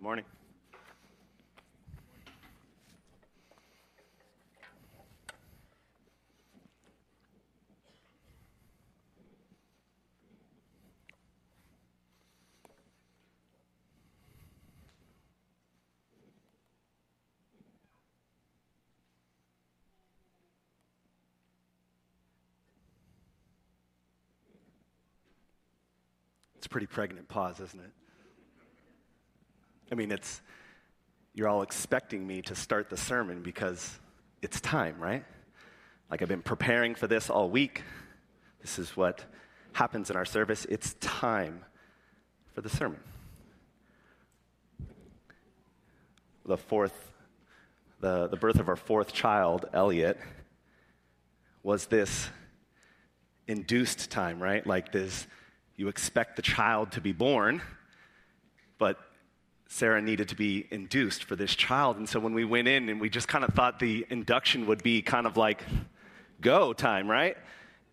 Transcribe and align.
Good 0.00 0.04
morning. 0.04 0.24
It's 26.56 26.64
a 26.64 26.70
pretty 26.70 26.86
pregnant 26.86 27.28
pause, 27.28 27.60
isn't 27.60 27.80
it? 27.80 28.09
I 29.90 29.96
mean, 29.96 30.12
it's, 30.12 30.40
you're 31.34 31.48
all 31.48 31.62
expecting 31.62 32.26
me 32.26 32.42
to 32.42 32.54
start 32.54 32.90
the 32.90 32.96
sermon 32.96 33.42
because 33.42 33.98
it's 34.40 34.60
time, 34.60 35.00
right? 35.00 35.24
Like 36.10 36.22
I've 36.22 36.28
been 36.28 36.42
preparing 36.42 36.94
for 36.94 37.08
this 37.08 37.28
all 37.28 37.50
week. 37.50 37.82
This 38.60 38.78
is 38.78 38.96
what 38.96 39.24
happens 39.72 40.10
in 40.10 40.16
our 40.16 40.24
service. 40.24 40.64
It's 40.66 40.94
time 41.00 41.64
for 42.54 42.60
the 42.60 42.68
sermon. 42.68 43.00
The 46.44 46.56
fourth, 46.56 47.12
the, 48.00 48.28
the 48.28 48.36
birth 48.36 48.60
of 48.60 48.68
our 48.68 48.76
fourth 48.76 49.12
child, 49.12 49.66
Elliot, 49.72 50.18
was 51.62 51.86
this 51.86 52.28
induced 53.48 54.10
time, 54.10 54.40
right? 54.40 54.64
Like 54.64 54.92
this, 54.92 55.26
you 55.76 55.88
expect 55.88 56.36
the 56.36 56.42
child 56.42 56.92
to 56.92 57.00
be 57.00 57.12
born, 57.12 57.60
but 58.78 58.98
Sarah 59.72 60.02
needed 60.02 60.28
to 60.28 60.34
be 60.34 60.66
induced 60.72 61.22
for 61.22 61.36
this 61.36 61.54
child. 61.54 61.96
And 61.96 62.08
so 62.08 62.18
when 62.18 62.34
we 62.34 62.44
went 62.44 62.66
in 62.66 62.88
and 62.88 63.00
we 63.00 63.08
just 63.08 63.28
kind 63.28 63.44
of 63.44 63.54
thought 63.54 63.78
the 63.78 64.04
induction 64.10 64.66
would 64.66 64.82
be 64.82 65.00
kind 65.00 65.28
of 65.28 65.36
like 65.36 65.62
go 66.40 66.72
time, 66.72 67.08
right? 67.08 67.36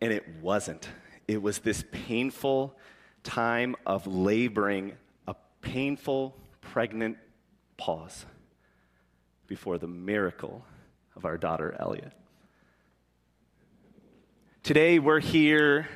And 0.02 0.12
it 0.12 0.26
wasn't. 0.42 0.90
It 1.28 1.40
was 1.40 1.60
this 1.60 1.86
painful 1.92 2.76
time 3.24 3.76
of 3.86 4.08
laboring, 4.08 4.94
a 5.28 5.36
painful 5.62 6.36
pregnant 6.62 7.18
pause 7.78 8.26
before 9.46 9.78
the 9.78 9.88
miracle 9.88 10.66
of 11.16 11.26
our 11.26 11.38
daughter 11.38 11.78
Elliot. 11.80 12.12
Today 14.64 14.98
we're 14.98 15.20
here 15.20 15.88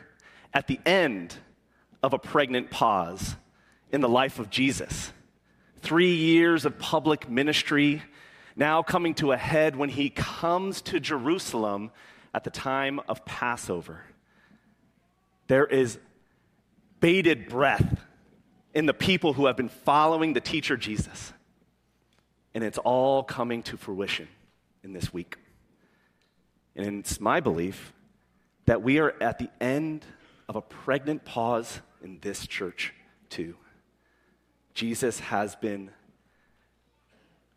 at 0.54 0.68
the 0.68 0.80
end 0.86 1.36
of 2.04 2.14
a 2.14 2.20
pregnant 2.20 2.70
pause 2.70 3.36
in 3.92 4.02
the 4.02 4.10
life 4.10 4.38
of 4.38 4.52
Jesus 4.52 5.12
three 5.82 6.16
years 6.16 6.66
of 6.66 6.78
public 6.78 7.30
ministry, 7.30 8.02
now 8.56 8.84
coming 8.84 9.14
to 9.16 9.32
a 9.32 9.38
head 9.38 9.76
when 9.76 9.90
he 9.90 10.10
comes 10.10 10.82
to 10.84 11.00
Jerusalem 11.00 11.92
at 12.34 12.44
the 12.44 12.50
time 12.50 13.00
of 13.08 13.26
Passover. 13.26 14.04
There 15.48 15.66
is 15.66 15.98
bated 17.00 17.50
breath 17.50 18.00
in 18.74 18.86
the 18.86 18.94
people 18.94 19.34
who 19.34 19.48
have 19.48 19.58
been 19.58 19.70
following 19.70 20.34
the 20.34 20.42
teacher 20.42 20.78
Jesus. 20.78 21.34
And 22.54 22.64
it's 22.64 22.78
all 22.78 23.24
coming 23.24 23.64
to 23.64 23.78
fruition 23.78 24.28
in 24.84 24.94
this 24.94 25.14
week. 25.14 25.38
And 26.76 27.00
it's 27.00 27.20
my 27.20 27.40
belief 27.40 27.94
that 28.66 28.82
we 28.82 29.00
are 29.00 29.14
at 29.22 29.40
the 29.40 29.50
end 29.60 30.06
of 30.48 30.56
a 30.56 30.62
pregnant 30.62 31.26
pause 31.26 31.82
in 32.02 32.20
this 32.22 32.48
church, 32.48 32.94
too. 33.30 33.56
Jesus 34.74 35.20
has 35.20 35.56
been 35.56 35.92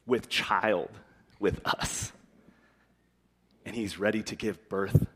with 0.06 0.28
child 0.28 0.90
with 1.38 1.60
us. 1.64 2.12
And 3.64 3.74
he's 3.74 3.98
ready 3.98 4.22
to 4.24 4.36
give 4.36 4.68
birth 4.68 5.06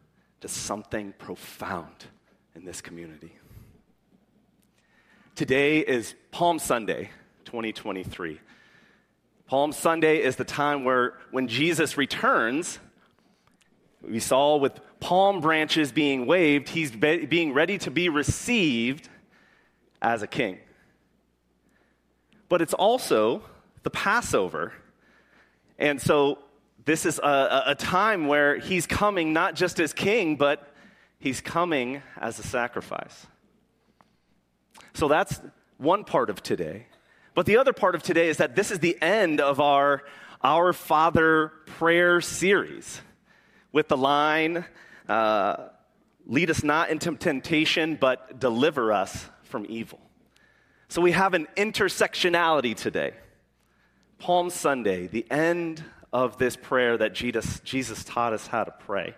to 0.40 0.48
something 0.48 1.12
profound 1.18 2.06
in 2.54 2.64
this 2.64 2.80
community. 2.80 3.32
Today 5.34 5.80
is 5.80 6.14
Palm 6.30 6.58
Sunday, 6.58 7.10
2023. 7.44 8.40
Palm 9.46 9.72
Sunday 9.72 10.22
is 10.22 10.36
the 10.36 10.44
time 10.44 10.84
where 10.84 11.14
when 11.30 11.48
Jesus 11.48 11.96
returns, 11.96 12.78
we 14.02 14.20
saw 14.20 14.56
with 14.56 14.80
palm 15.00 15.40
branches 15.40 15.92
being 15.92 16.26
waved, 16.26 16.68
he's 16.68 16.90
be- 16.90 17.26
being 17.26 17.52
ready 17.52 17.78
to 17.78 17.90
be 17.90 18.08
received 18.08 19.08
as 20.00 20.22
a 20.22 20.26
king 20.26 20.58
but 22.48 22.62
it's 22.62 22.74
also 22.74 23.42
the 23.82 23.90
Passover. 23.90 24.72
And 25.78 26.00
so 26.00 26.38
this 26.84 27.06
is 27.06 27.18
a, 27.18 27.62
a, 27.66 27.74
time 27.74 28.26
where 28.26 28.58
he's 28.58 28.86
coming 28.86 29.32
not 29.32 29.54
just 29.54 29.78
as 29.78 29.92
king, 29.92 30.36
but 30.36 30.72
he's 31.18 31.40
coming 31.40 32.02
as 32.16 32.38
a 32.38 32.42
sacrifice. 32.42 33.26
So 34.94 35.08
that's 35.08 35.40
one 35.76 36.04
part 36.04 36.30
of 36.30 36.42
today. 36.42 36.86
But 37.34 37.46
the 37.46 37.58
other 37.58 37.72
part 37.72 37.94
of 37.94 38.02
today 38.02 38.28
is 38.28 38.38
that 38.38 38.56
this 38.56 38.70
is 38.70 38.80
the 38.80 39.00
end 39.00 39.40
of 39.40 39.60
our 39.60 40.02
Our 40.42 40.72
Father 40.72 41.52
prayer 41.66 42.20
series 42.20 43.00
with 43.72 43.88
the 43.88 43.96
line, 43.96 44.64
uh, 45.08 45.68
Lead 46.28 46.50
us 46.50 46.62
not 46.62 46.90
into 46.90 47.14
temptation, 47.16 47.96
but 47.98 48.38
deliver 48.38 48.92
us 48.92 49.26
from 49.44 49.64
evil. 49.66 49.98
So 50.88 51.02
we 51.02 51.12
have 51.12 51.34
an 51.34 51.46
intersectionality 51.56 52.74
today. 52.74 53.12
Palm 54.18 54.48
Sunday, 54.48 55.06
the 55.06 55.26
end 55.30 55.84
of 56.12 56.38
this 56.38 56.56
prayer 56.56 56.96
that 56.96 57.12
Jesus, 57.12 57.60
Jesus 57.60 58.02
taught 58.04 58.32
us 58.32 58.46
how 58.46 58.64
to 58.64 58.70
pray. 58.70 59.14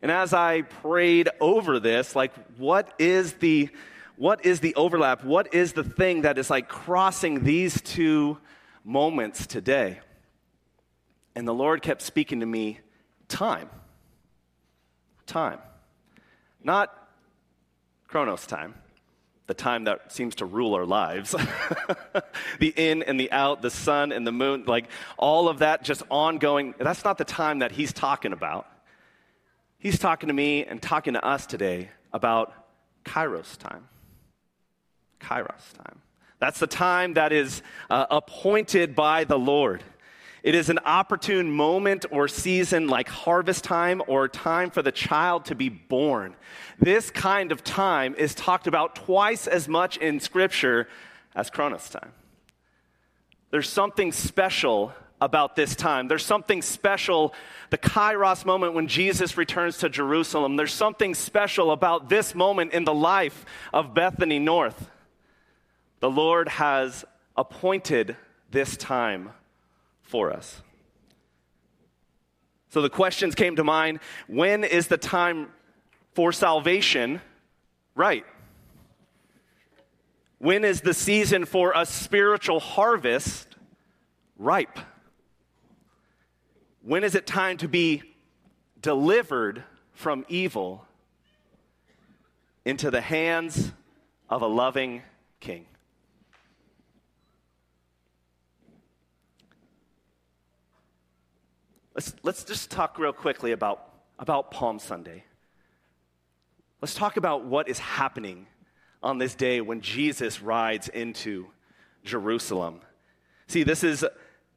And 0.00 0.12
as 0.12 0.32
I 0.32 0.62
prayed 0.62 1.28
over 1.40 1.80
this, 1.80 2.14
like, 2.14 2.32
what 2.56 2.94
is 2.98 3.34
the 3.34 3.68
what 4.14 4.44
is 4.44 4.58
the 4.58 4.74
overlap? 4.74 5.22
What 5.22 5.54
is 5.54 5.74
the 5.74 5.84
thing 5.84 6.22
that 6.22 6.38
is 6.38 6.50
like 6.50 6.68
crossing 6.68 7.44
these 7.44 7.80
two 7.80 8.38
moments 8.84 9.46
today? 9.46 10.00
And 11.36 11.46
the 11.46 11.54
Lord 11.54 11.82
kept 11.82 12.02
speaking 12.02 12.40
to 12.40 12.46
me 12.46 12.80
time. 13.28 13.70
Time. 15.26 15.60
Not 16.64 16.92
Chronos 18.08 18.44
time 18.44 18.74
the 19.48 19.54
time 19.54 19.84
that 19.84 20.12
seems 20.12 20.36
to 20.36 20.44
rule 20.44 20.74
our 20.74 20.84
lives 20.84 21.34
the 22.60 22.72
in 22.76 23.02
and 23.02 23.18
the 23.18 23.32
out, 23.32 23.62
the 23.62 23.70
sun 23.70 24.12
and 24.12 24.26
the 24.26 24.30
moon, 24.30 24.64
like 24.66 24.88
all 25.16 25.48
of 25.48 25.60
that 25.60 25.82
just 25.82 26.02
ongoing. 26.10 26.74
That's 26.78 27.02
not 27.02 27.16
the 27.16 27.24
time 27.24 27.60
that 27.60 27.72
he's 27.72 27.92
talking 27.92 28.32
about. 28.32 28.68
He's 29.78 29.98
talking 29.98 30.28
to 30.28 30.34
me 30.34 30.64
and 30.64 30.82
talking 30.82 31.14
to 31.14 31.24
us 31.24 31.46
today 31.46 31.88
about 32.12 32.52
Kairos 33.04 33.56
time. 33.56 33.88
Kairos 35.18 35.72
time. 35.82 36.02
That's 36.40 36.60
the 36.60 36.66
time 36.66 37.14
that 37.14 37.32
is 37.32 37.62
uh, 37.88 38.06
appointed 38.10 38.94
by 38.94 39.24
the 39.24 39.38
Lord. 39.38 39.82
It 40.42 40.54
is 40.54 40.68
an 40.68 40.78
opportune 40.84 41.50
moment 41.50 42.06
or 42.10 42.28
season 42.28 42.88
like 42.88 43.08
harvest 43.08 43.64
time 43.64 44.02
or 44.06 44.28
time 44.28 44.70
for 44.70 44.82
the 44.82 44.92
child 44.92 45.46
to 45.46 45.54
be 45.54 45.68
born. 45.68 46.36
This 46.78 47.10
kind 47.10 47.50
of 47.50 47.64
time 47.64 48.14
is 48.14 48.34
talked 48.34 48.66
about 48.66 48.94
twice 48.94 49.46
as 49.46 49.68
much 49.68 49.96
in 49.96 50.20
Scripture 50.20 50.88
as 51.34 51.50
Chronos 51.50 51.88
time. 51.88 52.12
There's 53.50 53.68
something 53.68 54.12
special 54.12 54.92
about 55.20 55.56
this 55.56 55.74
time. 55.74 56.06
There's 56.06 56.24
something 56.24 56.62
special, 56.62 57.34
the 57.70 57.78
Kairos 57.78 58.44
moment 58.44 58.74
when 58.74 58.86
Jesus 58.86 59.36
returns 59.36 59.78
to 59.78 59.88
Jerusalem. 59.88 60.56
There's 60.56 60.72
something 60.72 61.14
special 61.14 61.72
about 61.72 62.08
this 62.08 62.34
moment 62.34 62.72
in 62.72 62.84
the 62.84 62.94
life 62.94 63.44
of 63.72 63.94
Bethany 63.94 64.38
North. 64.38 64.88
The 66.00 66.10
Lord 66.10 66.48
has 66.48 67.04
appointed 67.36 68.16
this 68.50 68.76
time 68.76 69.30
for 70.08 70.32
us. 70.32 70.62
So 72.70 72.82
the 72.82 72.90
questions 72.90 73.34
came 73.34 73.56
to 73.56 73.64
mind 73.64 74.00
when 74.26 74.64
is 74.64 74.88
the 74.88 74.98
time 74.98 75.48
for 76.14 76.32
salvation 76.32 77.20
right? 77.98 78.24
When 80.38 80.64
is 80.64 80.80
the 80.80 80.94
season 80.94 81.44
for 81.44 81.72
a 81.74 81.84
spiritual 81.84 82.60
harvest 82.60 83.56
ripe? 84.38 84.78
When 86.82 87.02
is 87.02 87.16
it 87.16 87.26
time 87.26 87.56
to 87.58 87.68
be 87.68 88.02
delivered 88.80 89.64
from 89.92 90.24
evil 90.28 90.86
into 92.64 92.90
the 92.90 93.00
hands 93.00 93.72
of 94.30 94.42
a 94.42 94.46
loving 94.46 95.02
king? 95.40 95.66
Let's, 101.98 102.14
let's 102.22 102.44
just 102.44 102.70
talk 102.70 102.96
real 103.00 103.12
quickly 103.12 103.50
about, 103.50 103.90
about 104.20 104.52
Palm 104.52 104.78
Sunday. 104.78 105.24
Let's 106.80 106.94
talk 106.94 107.16
about 107.16 107.44
what 107.44 107.68
is 107.68 107.80
happening 107.80 108.46
on 109.02 109.18
this 109.18 109.34
day 109.34 109.60
when 109.60 109.80
Jesus 109.80 110.40
rides 110.40 110.86
into 110.86 111.48
Jerusalem. 112.04 112.82
See, 113.48 113.64
this 113.64 113.82
is, 113.82 114.04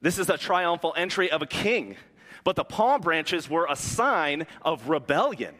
this 0.03 0.19
is 0.19 0.29
a 0.29 0.37
triumphal 0.37 0.93
entry 0.95 1.31
of 1.31 1.41
a 1.41 1.47
king, 1.47 1.95
but 2.43 2.55
the 2.55 2.63
palm 2.63 3.01
branches 3.01 3.49
were 3.49 3.65
a 3.67 3.75
sign 3.75 4.45
of 4.61 4.87
rebellion. 4.87 5.55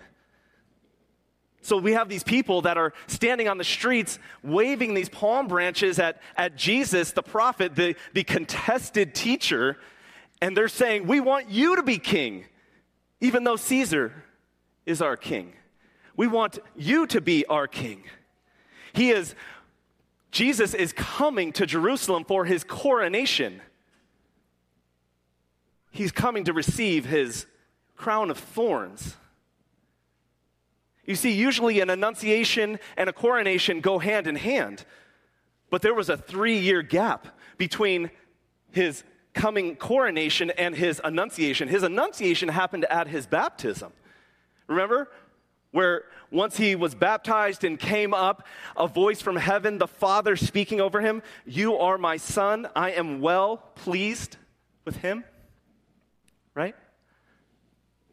So 1.63 1.77
we 1.77 1.93
have 1.93 2.09
these 2.09 2.23
people 2.23 2.61
that 2.61 2.77
are 2.77 2.93
standing 3.07 3.47
on 3.47 3.57
the 3.57 3.63
streets 3.63 4.19
waving 4.43 4.93
these 4.93 5.09
palm 5.09 5.47
branches 5.47 5.97
at, 5.97 6.21
at 6.37 6.55
Jesus, 6.55 7.11
the 7.13 7.23
prophet, 7.23 7.75
the, 7.75 7.95
the 8.13 8.23
contested 8.23 9.15
teacher, 9.15 9.77
and 10.41 10.57
they're 10.57 10.67
saying, 10.67 11.05
We 11.05 11.19
want 11.19 11.49
you 11.49 11.75
to 11.75 11.83
be 11.83 11.97
king, 11.97 12.45
even 13.21 13.43
though 13.43 13.55
Caesar 13.55 14.11
is 14.85 15.01
our 15.01 15.15
king. 15.15 15.53
We 16.17 16.27
want 16.27 16.59
you 16.75 17.07
to 17.07 17.21
be 17.21 17.45
our 17.45 17.67
king. 17.67 18.03
He 18.93 19.11
is, 19.11 19.35
Jesus 20.31 20.73
is 20.73 20.91
coming 20.93 21.53
to 21.53 21.65
Jerusalem 21.65 22.25
for 22.25 22.45
his 22.45 22.63
coronation. 22.63 23.61
He's 25.91 26.11
coming 26.11 26.45
to 26.45 26.53
receive 26.53 27.05
his 27.05 27.45
crown 27.95 28.31
of 28.31 28.37
thorns. 28.37 29.15
You 31.05 31.15
see, 31.15 31.31
usually 31.31 31.79
an 31.79 31.89
annunciation 31.89 32.79
and 32.97 33.09
a 33.09 33.13
coronation 33.13 33.81
go 33.81 33.99
hand 33.99 34.27
in 34.27 34.35
hand, 34.35 34.85
but 35.69 35.81
there 35.81 35.93
was 35.93 36.09
a 36.09 36.17
three 36.17 36.57
year 36.57 36.81
gap 36.81 37.27
between 37.57 38.11
his 38.71 39.03
coming 39.33 39.75
coronation 39.75 40.51
and 40.51 40.75
his 40.75 41.01
annunciation. 41.03 41.67
His 41.67 41.83
annunciation 41.83 42.49
happened 42.49 42.85
at 42.85 43.07
his 43.07 43.25
baptism. 43.25 43.93
Remember? 44.67 45.09
Where 45.71 46.03
once 46.31 46.57
he 46.57 46.75
was 46.75 46.95
baptized 46.95 47.63
and 47.63 47.79
came 47.79 48.13
up, 48.13 48.45
a 48.75 48.87
voice 48.87 49.21
from 49.21 49.37
heaven, 49.37 49.77
the 49.77 49.87
Father 49.87 50.35
speaking 50.35 50.81
over 50.81 50.99
him, 50.99 51.21
You 51.45 51.77
are 51.77 51.97
my 51.97 52.17
son, 52.17 52.67
I 52.75 52.91
am 52.91 53.21
well 53.21 53.57
pleased 53.75 54.37
with 54.83 54.97
him. 54.97 55.23
Right? 56.53 56.75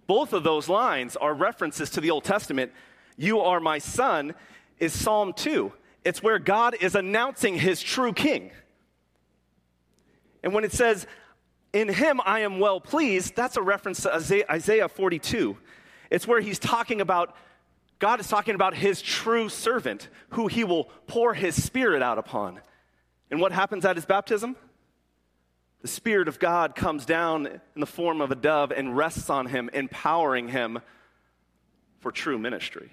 Both 0.07 0.33
of 0.33 0.43
those 0.43 0.69
lines 0.69 1.17
are 1.17 1.35
references 1.35 1.91
to 1.91 2.01
the 2.01 2.11
Old 2.11 2.25
Testament. 2.25 2.73
You 3.17 3.41
are 3.41 3.61
my 3.61 3.79
son 3.79 4.35
is 4.79 4.93
Psalm 4.93 5.33
2. 5.33 5.73
It's 6.05 6.23
where 6.23 6.39
God 6.39 6.77
is 6.81 6.95
announcing 6.95 7.59
his 7.59 7.83
true 7.83 8.13
king. 8.13 8.51
And 10.43 10.53
when 10.53 10.65
it 10.65 10.73
says, 10.73 11.07
In 11.73 11.89
him 11.89 12.21
I 12.25 12.41
am 12.41 12.59
well 12.59 12.81
pleased, 12.81 13.35
that's 13.37 13.57
a 13.57 13.63
reference 13.63 14.03
to 14.03 14.15
Isaiah 14.51 14.89
42. 14.89 15.57
It's 16.11 16.27
where 16.27 16.41
he's 16.41 16.59
talking 16.59 17.01
about, 17.01 17.35
God 17.99 18.21
is 18.21 18.29
talking 18.29 18.55
about 18.55 18.75
his 18.75 19.03
true 19.03 19.49
servant 19.49 20.09
who 20.31 20.47
he 20.47 20.65
will 20.65 20.85
pour 21.07 21.35
his 21.35 21.63
spirit 21.63 22.03
out 22.03 22.19
upon. 22.19 22.61
And 23.31 23.41
what 23.41 23.53
happens 23.53 23.85
at 23.85 23.97
his 23.97 24.07
baptism? 24.07 24.57
The 25.83 25.89
Spirit 25.89 26.27
of 26.27 26.41
God 26.41 26.75
comes 26.75 27.07
down 27.07 27.47
in 27.47 27.81
the 27.81 27.87
form 27.87 28.21
of 28.21 28.33
a 28.33 28.35
dove 28.35 28.73
and 28.73 28.97
rests 28.97 29.31
on 29.31 29.47
him, 29.47 29.71
empowering 29.73 30.49
him 30.49 30.81
for 32.01 32.11
true 32.11 32.39
ministry, 32.39 32.91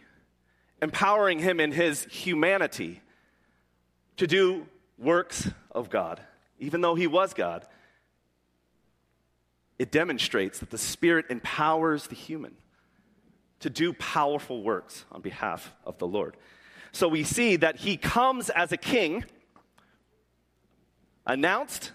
empowering 0.82 1.40
him 1.40 1.60
in 1.60 1.72
his 1.72 2.06
humanity 2.06 3.02
to 4.18 4.28
do 4.28 4.68
works 4.98 5.50
of 5.72 5.90
God, 5.90 6.22
even 6.60 6.82
though 6.82 6.96
he 6.96 7.08
was 7.08 7.34
God. 7.34 7.66
It 9.78 9.92
demonstrates 9.92 10.60
that 10.60 10.70
the 10.70 10.78
Spirit 10.78 11.26
empowers 11.30 12.08
the 12.08 12.16
human 12.16 12.56
to 13.60 13.70
do 13.70 13.94
powerful 13.94 14.64
works 14.64 15.06
on 15.12 15.22
behalf 15.22 15.74
of 15.86 15.98
the 15.98 16.08
Lord. 16.08 16.38
So 16.92 17.08
we 17.08 17.24
see 17.24 17.58
that 17.58 17.78
he 17.78 17.98
comes 17.98 18.50
as 18.50 18.72
a 18.72 18.78
king, 18.78 19.26
announced 21.26 21.92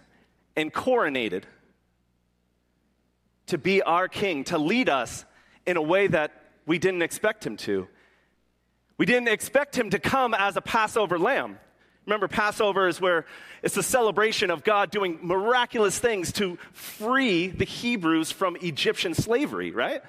and 0.57 0.73
coronated 0.73 1.45
to 3.47 3.56
be 3.56 3.83
our 3.83 4.09
king, 4.09 4.45
to 4.45 4.59
lead 4.59 4.89
us 4.89 5.25
in 5.67 5.77
a 5.77 5.83
way 5.83 6.06
that 6.06 6.33
we 6.67 6.79
didn't 6.79 7.03
expect 7.03 7.47
him 7.47 7.56
to. 7.56 7.89
We 8.99 9.06
didn't 9.06 9.29
expect 9.29 9.77
him 9.77 9.91
to 9.91 9.99
come 9.99 10.35
as 10.35 10.56
a 10.56 10.61
Passover 10.61 11.19
lamb. 11.19 11.59
Remember, 12.06 12.29
Passover 12.29 12.88
is 12.88 13.00
where 13.00 13.26
it's 13.62 13.76
a 13.76 13.82
celebration 13.82 14.50
of 14.50 14.64
God 14.64 14.91
doing 14.91 15.19
miraculous 15.23 15.99
things 15.99 16.32
to 16.32 16.56
free 16.73 17.49
the 17.49 17.64
Hebrews 17.64 18.32
from 18.32 18.56
Egyptian 18.56 19.14
slavery, 19.14 19.70
right? 19.70 20.02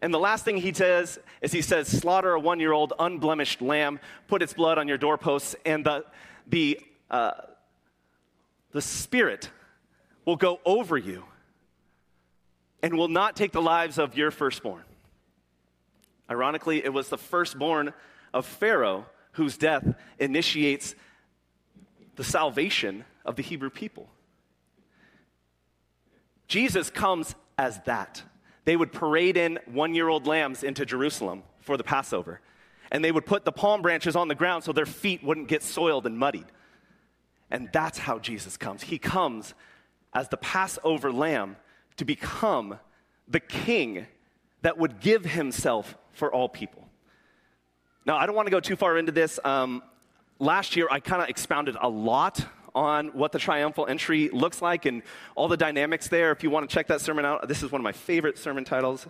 And 0.00 0.14
the 0.14 0.18
last 0.18 0.44
thing 0.44 0.58
he 0.58 0.72
says 0.72 1.18
is 1.40 1.52
he 1.52 1.62
says, 1.62 1.88
Slaughter 1.88 2.32
a 2.32 2.40
one 2.40 2.60
year 2.60 2.72
old 2.72 2.92
unblemished 2.98 3.60
lamb, 3.60 3.98
put 4.28 4.42
its 4.42 4.52
blood 4.52 4.78
on 4.78 4.88
your 4.88 4.98
doorposts, 4.98 5.56
and 5.64 5.84
the, 5.84 6.04
the, 6.46 6.80
uh, 7.10 7.32
the 8.72 8.82
Spirit 8.82 9.50
will 10.24 10.36
go 10.36 10.60
over 10.64 10.96
you 10.96 11.24
and 12.82 12.96
will 12.96 13.08
not 13.08 13.34
take 13.36 13.52
the 13.52 13.62
lives 13.62 13.98
of 13.98 14.16
your 14.16 14.30
firstborn. 14.30 14.84
Ironically, 16.30 16.84
it 16.84 16.92
was 16.92 17.08
the 17.08 17.18
firstborn 17.18 17.92
of 18.34 18.44
Pharaoh 18.44 19.06
whose 19.36 19.56
death 19.56 19.94
initiates 20.18 20.94
the 22.16 22.24
salvation 22.24 23.04
of 23.24 23.36
the 23.36 23.42
Hebrew 23.42 23.70
people. 23.70 24.08
Jesus 26.48 26.90
comes 26.90 27.34
as 27.58 27.80
that. 27.84 28.22
They 28.64 28.76
would 28.76 28.92
parade 28.92 29.36
in 29.36 29.58
one 29.66 29.94
year 29.94 30.08
old 30.08 30.26
lambs 30.26 30.62
into 30.62 30.86
Jerusalem 30.86 31.42
for 31.60 31.76
the 31.76 31.84
Passover. 31.84 32.40
And 32.90 33.04
they 33.04 33.12
would 33.12 33.26
put 33.26 33.44
the 33.44 33.52
palm 33.52 33.82
branches 33.82 34.16
on 34.16 34.28
the 34.28 34.34
ground 34.34 34.64
so 34.64 34.72
their 34.72 34.86
feet 34.86 35.22
wouldn't 35.22 35.48
get 35.48 35.62
soiled 35.62 36.06
and 36.06 36.18
muddied. 36.18 36.46
And 37.50 37.68
that's 37.72 37.98
how 37.98 38.18
Jesus 38.18 38.56
comes. 38.56 38.84
He 38.84 38.98
comes 38.98 39.54
as 40.14 40.28
the 40.30 40.36
Passover 40.36 41.12
lamb 41.12 41.56
to 41.98 42.04
become 42.04 42.78
the 43.28 43.40
king 43.40 44.06
that 44.62 44.78
would 44.78 45.00
give 45.00 45.24
himself 45.24 45.96
for 46.12 46.32
all 46.32 46.48
people. 46.48 46.88
Now, 48.06 48.16
I 48.16 48.26
don't 48.26 48.36
want 48.36 48.46
to 48.46 48.52
go 48.52 48.60
too 48.60 48.76
far 48.76 48.96
into 48.98 49.10
this. 49.10 49.40
Um, 49.44 49.82
last 50.38 50.76
year, 50.76 50.86
I 50.88 51.00
kind 51.00 51.20
of 51.20 51.28
expounded 51.28 51.76
a 51.80 51.88
lot 51.88 52.46
on 52.72 53.08
what 53.08 53.32
the 53.32 53.38
triumphal 53.40 53.86
entry 53.88 54.28
looks 54.28 54.62
like 54.62 54.86
and 54.86 55.02
all 55.34 55.48
the 55.48 55.56
dynamics 55.56 56.06
there. 56.06 56.30
If 56.30 56.44
you 56.44 56.50
want 56.50 56.70
to 56.70 56.72
check 56.72 56.86
that 56.86 57.00
sermon 57.00 57.24
out, 57.24 57.48
this 57.48 57.64
is 57.64 57.72
one 57.72 57.80
of 57.80 57.82
my 57.82 57.90
favorite 57.90 58.38
sermon 58.38 58.64
titles 58.64 59.08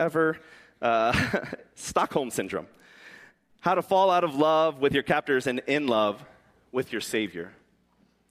ever 0.00 0.36
uh, 0.82 1.12
Stockholm 1.76 2.30
Syndrome 2.30 2.66
How 3.60 3.76
to 3.76 3.82
Fall 3.82 4.10
Out 4.10 4.24
of 4.24 4.34
Love 4.34 4.80
with 4.80 4.94
Your 4.94 5.04
Captors 5.04 5.46
and 5.46 5.60
In 5.68 5.86
Love 5.86 6.20
with 6.72 6.90
Your 6.90 7.00
Savior. 7.00 7.52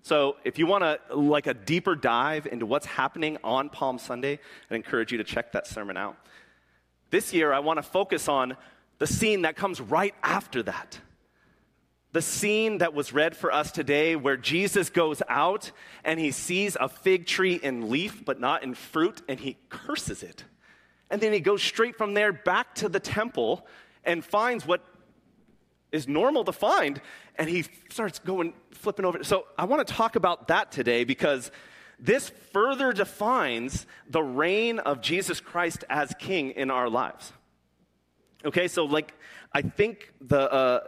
So, 0.01 0.35
if 0.43 0.59
you 0.59 0.67
want 0.67 0.83
to 0.83 1.15
like 1.15 1.47
a 1.47 1.53
deeper 1.53 1.95
dive 1.95 2.45
into 2.45 2.65
what's 2.65 2.85
happening 2.85 3.37
on 3.41 3.69
Palm 3.69 3.97
Sunday, 3.97 4.39
I'd 4.69 4.75
encourage 4.75 5.13
you 5.13 5.17
to 5.19 5.23
check 5.23 5.53
that 5.53 5.65
sermon 5.65 5.95
out. 5.95 6.17
This 7.09 7.33
year, 7.33 7.53
I 7.53 7.59
want 7.59 7.77
to 7.77 7.83
focus 7.83 8.27
on 8.27 8.57
the 9.03 9.07
scene 9.07 9.41
that 9.41 9.57
comes 9.57 9.81
right 9.81 10.15
after 10.23 10.63
that. 10.63 10.97
The 12.13 12.21
scene 12.21 12.77
that 12.77 12.93
was 12.93 13.11
read 13.11 13.35
for 13.35 13.51
us 13.51 13.69
today, 13.69 14.15
where 14.15 14.37
Jesus 14.37 14.89
goes 14.89 15.21
out 15.27 15.71
and 16.05 16.21
he 16.21 16.31
sees 16.31 16.77
a 16.79 16.87
fig 16.87 17.25
tree 17.25 17.59
in 17.61 17.89
leaf 17.89 18.23
but 18.23 18.39
not 18.39 18.63
in 18.63 18.73
fruit, 18.73 19.21
and 19.27 19.37
he 19.37 19.57
curses 19.67 20.23
it. 20.23 20.45
And 21.09 21.19
then 21.19 21.33
he 21.33 21.41
goes 21.41 21.61
straight 21.61 21.97
from 21.97 22.13
there 22.13 22.31
back 22.31 22.75
to 22.75 22.87
the 22.87 23.01
temple 23.01 23.67
and 24.05 24.23
finds 24.23 24.65
what 24.65 24.81
is 25.91 26.07
normal 26.07 26.45
to 26.45 26.53
find 26.53 27.01
and 27.35 27.49
he 27.49 27.65
starts 27.89 28.19
going 28.19 28.53
flipping 28.71 29.03
over 29.03 29.21
so 29.23 29.45
i 29.57 29.65
want 29.65 29.85
to 29.85 29.93
talk 29.93 30.15
about 30.15 30.47
that 30.47 30.71
today 30.71 31.03
because 31.03 31.51
this 31.99 32.29
further 32.51 32.91
defines 32.93 33.85
the 34.09 34.23
reign 34.23 34.79
of 34.79 35.01
jesus 35.01 35.39
christ 35.39 35.83
as 35.91 36.11
king 36.17 36.49
in 36.49 36.71
our 36.71 36.89
lives 36.89 37.31
okay 38.45 38.67
so 38.67 38.85
like 38.85 39.13
i 39.53 39.61
think 39.61 40.11
the 40.21 40.51
uh, 40.51 40.79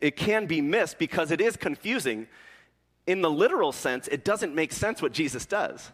it 0.00 0.16
can 0.16 0.46
be 0.46 0.60
missed 0.60 0.98
because 0.98 1.30
it 1.30 1.40
is 1.40 1.56
confusing. 1.56 2.26
In 3.06 3.22
the 3.22 3.30
literal 3.30 3.72
sense 3.72 4.08
it 4.08 4.24
doesn't 4.24 4.54
make 4.54 4.72
sense 4.72 5.00
what 5.00 5.12
jesus 5.12 5.46
does. 5.46 5.90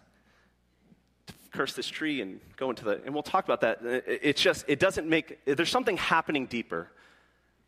Curse 1.52 1.74
this 1.74 1.86
tree 1.86 2.22
and 2.22 2.40
go 2.56 2.70
into 2.70 2.84
the 2.84 3.02
and 3.04 3.12
we'll 3.12 3.22
talk 3.22 3.44
about 3.44 3.60
that. 3.60 3.80
It's 3.82 4.40
just 4.40 4.64
it 4.66 4.80
doesn't 4.80 5.08
make 5.08 5.44
there's 5.44 5.70
something 5.70 5.98
happening 5.98 6.46
deeper. 6.46 6.88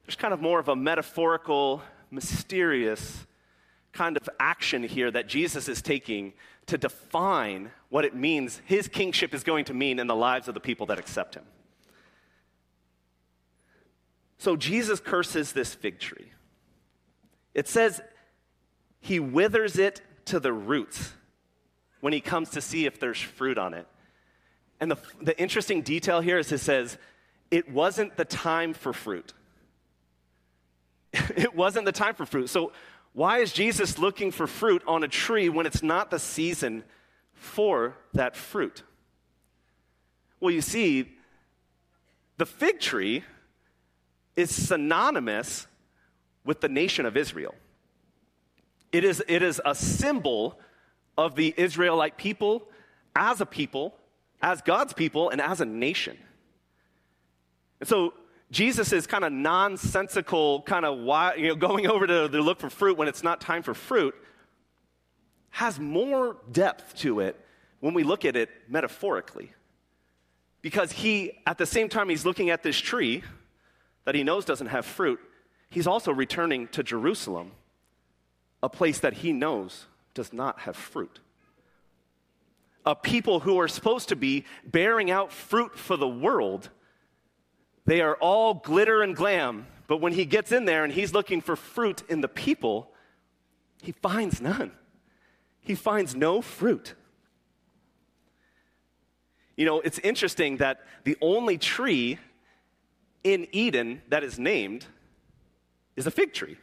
There's 0.07 0.17
kind 0.17 0.35
of 0.35 0.41
more 0.41 0.59
of 0.59 0.69
a 0.69 0.77
metaphorical, 0.77 1.83
mysterious 2.11 3.27
kind 3.93 4.17
of 4.17 4.29
action 4.41 4.83
here 4.83 5.11
that 5.11 5.29
Jesus 5.29 5.69
is 5.69 5.81
taking 5.81 6.33
to 6.67 6.77
define 6.79 7.71
what 7.91 8.05
it 8.05 8.15
means 8.15 8.61
his 8.65 8.89
kingship 8.89 9.35
is 9.35 9.45
going 9.45 9.67
to 9.67 9.75
mean 9.75 9.99
in 9.99 10.07
the 10.07 10.17
lives 10.17 10.49
of 10.49 10.55
the 10.55 10.61
people 10.61 10.87
that 10.87 10.99
accept 10.99 11.35
him. 11.35 11.45
So 14.39 14.57
Jesus 14.57 15.01
curses 15.01 15.53
this 15.53 15.75
fig 15.75 15.99
tree. 15.99 16.33
It 17.55 17.69
says 17.69 18.01
he 19.01 19.21
withers 19.21 19.79
it 19.79 20.03
to 20.27 20.41
the 20.41 20.53
roots 20.53 21.13
when 22.01 22.13
he 22.13 22.21
comes 22.21 22.51
to 22.51 22.61
see 22.61 22.87
if 22.87 22.99
there's 22.99 23.21
fruit 23.21 23.59
on 23.59 23.75
it. 23.75 23.87
And 24.81 24.91
the, 24.91 24.97
the 25.23 25.39
interesting 25.41 25.83
detail 25.83 26.21
here 26.21 26.39
is 26.39 26.51
it 26.53 26.59
says, 26.59 26.99
it 27.51 27.71
wasn't 27.71 28.17
the 28.17 28.25
time 28.25 28.75
for 28.75 28.93
fruit. 28.93 29.33
it 31.13 31.55
wasn't 31.55 31.85
the 31.85 31.93
time 31.93 32.15
for 32.15 32.27
fruit. 32.27 32.49
So, 32.49 32.73
Why 33.13 33.39
is 33.39 33.53
Jesus 33.53 33.99
looking 33.99 34.33
for 34.33 34.49
fruit 34.49 34.83
on 34.89 35.05
a 35.05 35.09
tree 35.09 35.49
when 35.49 35.67
it's 35.67 35.83
not 35.83 36.11
the 36.11 36.19
season 36.19 36.83
for 37.33 37.97
that 38.13 38.35
fruit? 38.35 38.83
Well, 40.41 40.53
you 40.53 40.61
see, 40.61 41.13
the 42.39 42.47
fig 42.47 42.81
tree 42.81 43.23
is 44.37 44.55
synonymous 44.55 45.67
with 46.45 46.61
the 46.61 46.69
nation 46.69 47.07
of 47.07 47.17
Israel. 47.17 47.55
It 48.93 49.05
is, 49.05 49.23
it 49.27 49.43
is 49.43 49.61
a 49.65 49.75
symbol 49.75 50.59
of 51.17 51.35
the 51.35 51.55
Israelite 51.57 52.17
people 52.17 52.69
as 53.17 53.41
a 53.41 53.47
people, 53.47 53.97
as 54.43 54.63
God's 54.63 54.93
people, 54.93 55.31
and 55.31 55.41
as 55.41 55.61
a 55.61 55.65
nation. 55.65 56.17
And 57.81 57.89
so 57.89 58.15
Jesus 58.51 58.93
is 58.93 59.07
kind 59.07 59.25
of 59.25 59.33
nonsensical, 59.33 60.63
kind 60.63 60.85
of 60.85 60.99
you 61.39 61.49
know, 61.49 61.57
going 61.57 61.87
over 61.87 62.07
to, 62.07 62.29
to 62.29 62.41
look 62.41 62.61
for 62.61 62.71
fruit 62.71 62.97
when 62.97 63.09
it's 63.09 63.23
not 63.23 63.41
time 63.41 63.63
for 63.63 63.75
fruit, 63.75 64.15
has 65.51 65.79
more 65.79 66.37
depth 66.51 66.97
to 66.97 67.21
it 67.21 67.39
when 67.81 67.95
we 67.95 68.03
look 68.03 68.25
at 68.25 68.37
it 68.37 68.49
metaphorically. 68.69 69.53
Because 70.63 70.93
he, 70.93 71.33
at 71.47 71.59
the 71.59 71.67
same 71.67 71.89
time, 71.89 72.09
he's 72.09 72.25
looking 72.25 72.51
at 72.51 72.63
this 72.63 72.77
tree 72.77 73.23
that 74.05 74.15
he 74.15 74.23
knows 74.23 74.45
doesn't 74.45 74.69
have 74.69 74.85
fruit, 74.85 75.21
he's 75.71 75.87
also 75.87 76.13
returning 76.13 76.69
to 76.69 76.83
Jerusalem, 76.83 77.53
a 78.63 78.69
place 78.69 78.99
that 79.01 79.15
he 79.15 79.33
knows 79.33 79.87
does 80.15 80.33
not 80.33 80.61
have 80.61 80.77
fruit. 80.77 81.21
A 82.87 82.95
people 82.95 83.41
who 83.41 83.59
are 83.59 83.69
supposed 83.69 84.11
to 84.11 84.17
be 84.17 84.45
bearing 84.65 85.11
out 85.11 85.33
fruit 85.33 85.79
for 85.79 85.97
the 85.97 86.09
world, 86.09 86.71
they 87.87 88.01
are 88.01 88.17
all 88.17 88.55
glitter 88.55 89.03
and 89.03 89.17
glam. 89.17 89.67
But 89.87 89.99
when 89.99 90.13
he 90.13 90.25
gets 90.25 90.53
in 90.53 90.65
there 90.65 90.85
and 90.85 90.93
he's 90.93 91.13
looking 91.13 91.41
for 91.41 91.57
fruit 91.57 92.03
in 92.09 92.21
the 92.21 92.29
people, 92.29 92.91
he 93.83 93.93
finds 93.93 94.41
none. 94.41 94.73
He 95.61 95.75
finds 95.75 96.15
no 96.15 96.43
fruit. 96.43 96.95
You 99.57 99.65
know, 99.67 99.81
it's 99.81 99.99
interesting 100.01 100.59
that 100.59 100.81
the 101.05 101.17
only 101.21 101.59
tree 101.59 102.19
in 103.25 103.49
Eden 103.53 104.03
that 104.09 104.23
is 104.23 104.39
named 104.39 104.87
is 105.97 106.07
a 106.07 106.11
fig 106.11 106.33
tree. 106.33 106.57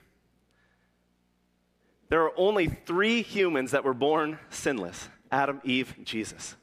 There 2.10 2.24
are 2.24 2.32
only 2.38 2.68
three 2.68 3.22
humans 3.22 3.72
that 3.72 3.84
were 3.84 3.94
born 3.94 4.38
sinless 4.50 5.10
Adam, 5.32 5.62
Eve, 5.64 5.96
Jesus. 6.04 6.56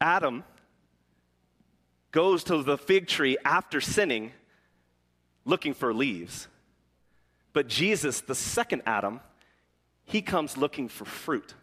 Adam 0.00 0.42
goes 2.10 2.44
to 2.44 2.62
the 2.62 2.76
fig 2.76 3.06
tree 3.06 3.36
after 3.44 3.80
sinning 3.80 4.32
looking 5.44 5.74
for 5.74 5.92
leaves. 5.92 6.48
But 7.52 7.68
Jesus, 7.68 8.20
the 8.20 8.34
second 8.34 8.82
Adam, 8.86 9.20
he 10.04 10.22
comes 10.22 10.56
looking 10.56 10.88
for 10.88 11.04
fruit. 11.04 11.54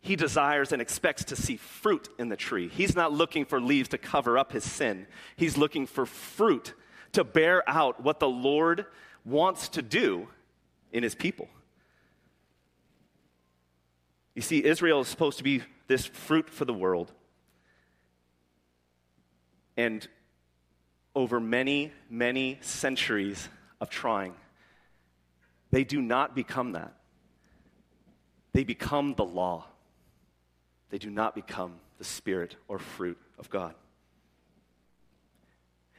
He 0.00 0.16
desires 0.16 0.72
and 0.72 0.80
expects 0.80 1.24
to 1.24 1.36
see 1.36 1.56
fruit 1.56 2.08
in 2.18 2.28
the 2.28 2.36
tree. 2.36 2.68
He's 2.68 2.94
not 2.94 3.12
looking 3.12 3.44
for 3.44 3.60
leaves 3.60 3.88
to 3.90 3.98
cover 3.98 4.38
up 4.38 4.52
his 4.52 4.64
sin. 4.64 5.06
He's 5.36 5.56
looking 5.56 5.86
for 5.86 6.06
fruit 6.06 6.74
to 7.12 7.24
bear 7.24 7.68
out 7.68 8.02
what 8.02 8.20
the 8.20 8.28
Lord 8.28 8.86
wants 9.24 9.68
to 9.70 9.82
do 9.82 10.28
in 10.92 11.02
his 11.02 11.14
people. 11.14 11.48
You 14.34 14.42
see, 14.42 14.64
Israel 14.64 15.00
is 15.00 15.08
supposed 15.08 15.38
to 15.38 15.44
be 15.44 15.62
this 15.88 16.06
fruit 16.06 16.48
for 16.48 16.64
the 16.64 16.72
world. 16.72 17.12
And 19.76 20.06
over 21.14 21.40
many, 21.40 21.92
many 22.08 22.58
centuries 22.60 23.48
of 23.80 23.90
trying, 23.90 24.34
they 25.70 25.82
do 25.82 26.00
not 26.00 26.36
become 26.36 26.72
that. 26.72 26.94
They 28.52 28.64
become 28.64 29.14
the 29.14 29.24
law. 29.24 29.66
They 30.90 30.98
do 30.98 31.10
not 31.10 31.34
become 31.34 31.74
the 31.98 32.04
spirit 32.04 32.56
or 32.66 32.78
fruit 32.78 33.18
of 33.38 33.50
God. 33.50 33.74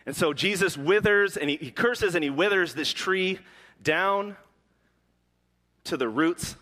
And 0.05 0.15
so 0.15 0.33
Jesus 0.33 0.77
withers 0.77 1.37
and 1.37 1.49
he, 1.49 1.57
he 1.57 1.71
curses 1.71 2.15
and 2.15 2.23
he 2.23 2.29
withers 2.29 2.73
this 2.73 2.91
tree 2.91 3.39
down 3.83 4.35
to 5.83 5.97
the 5.97 6.09
roots. 6.09 6.55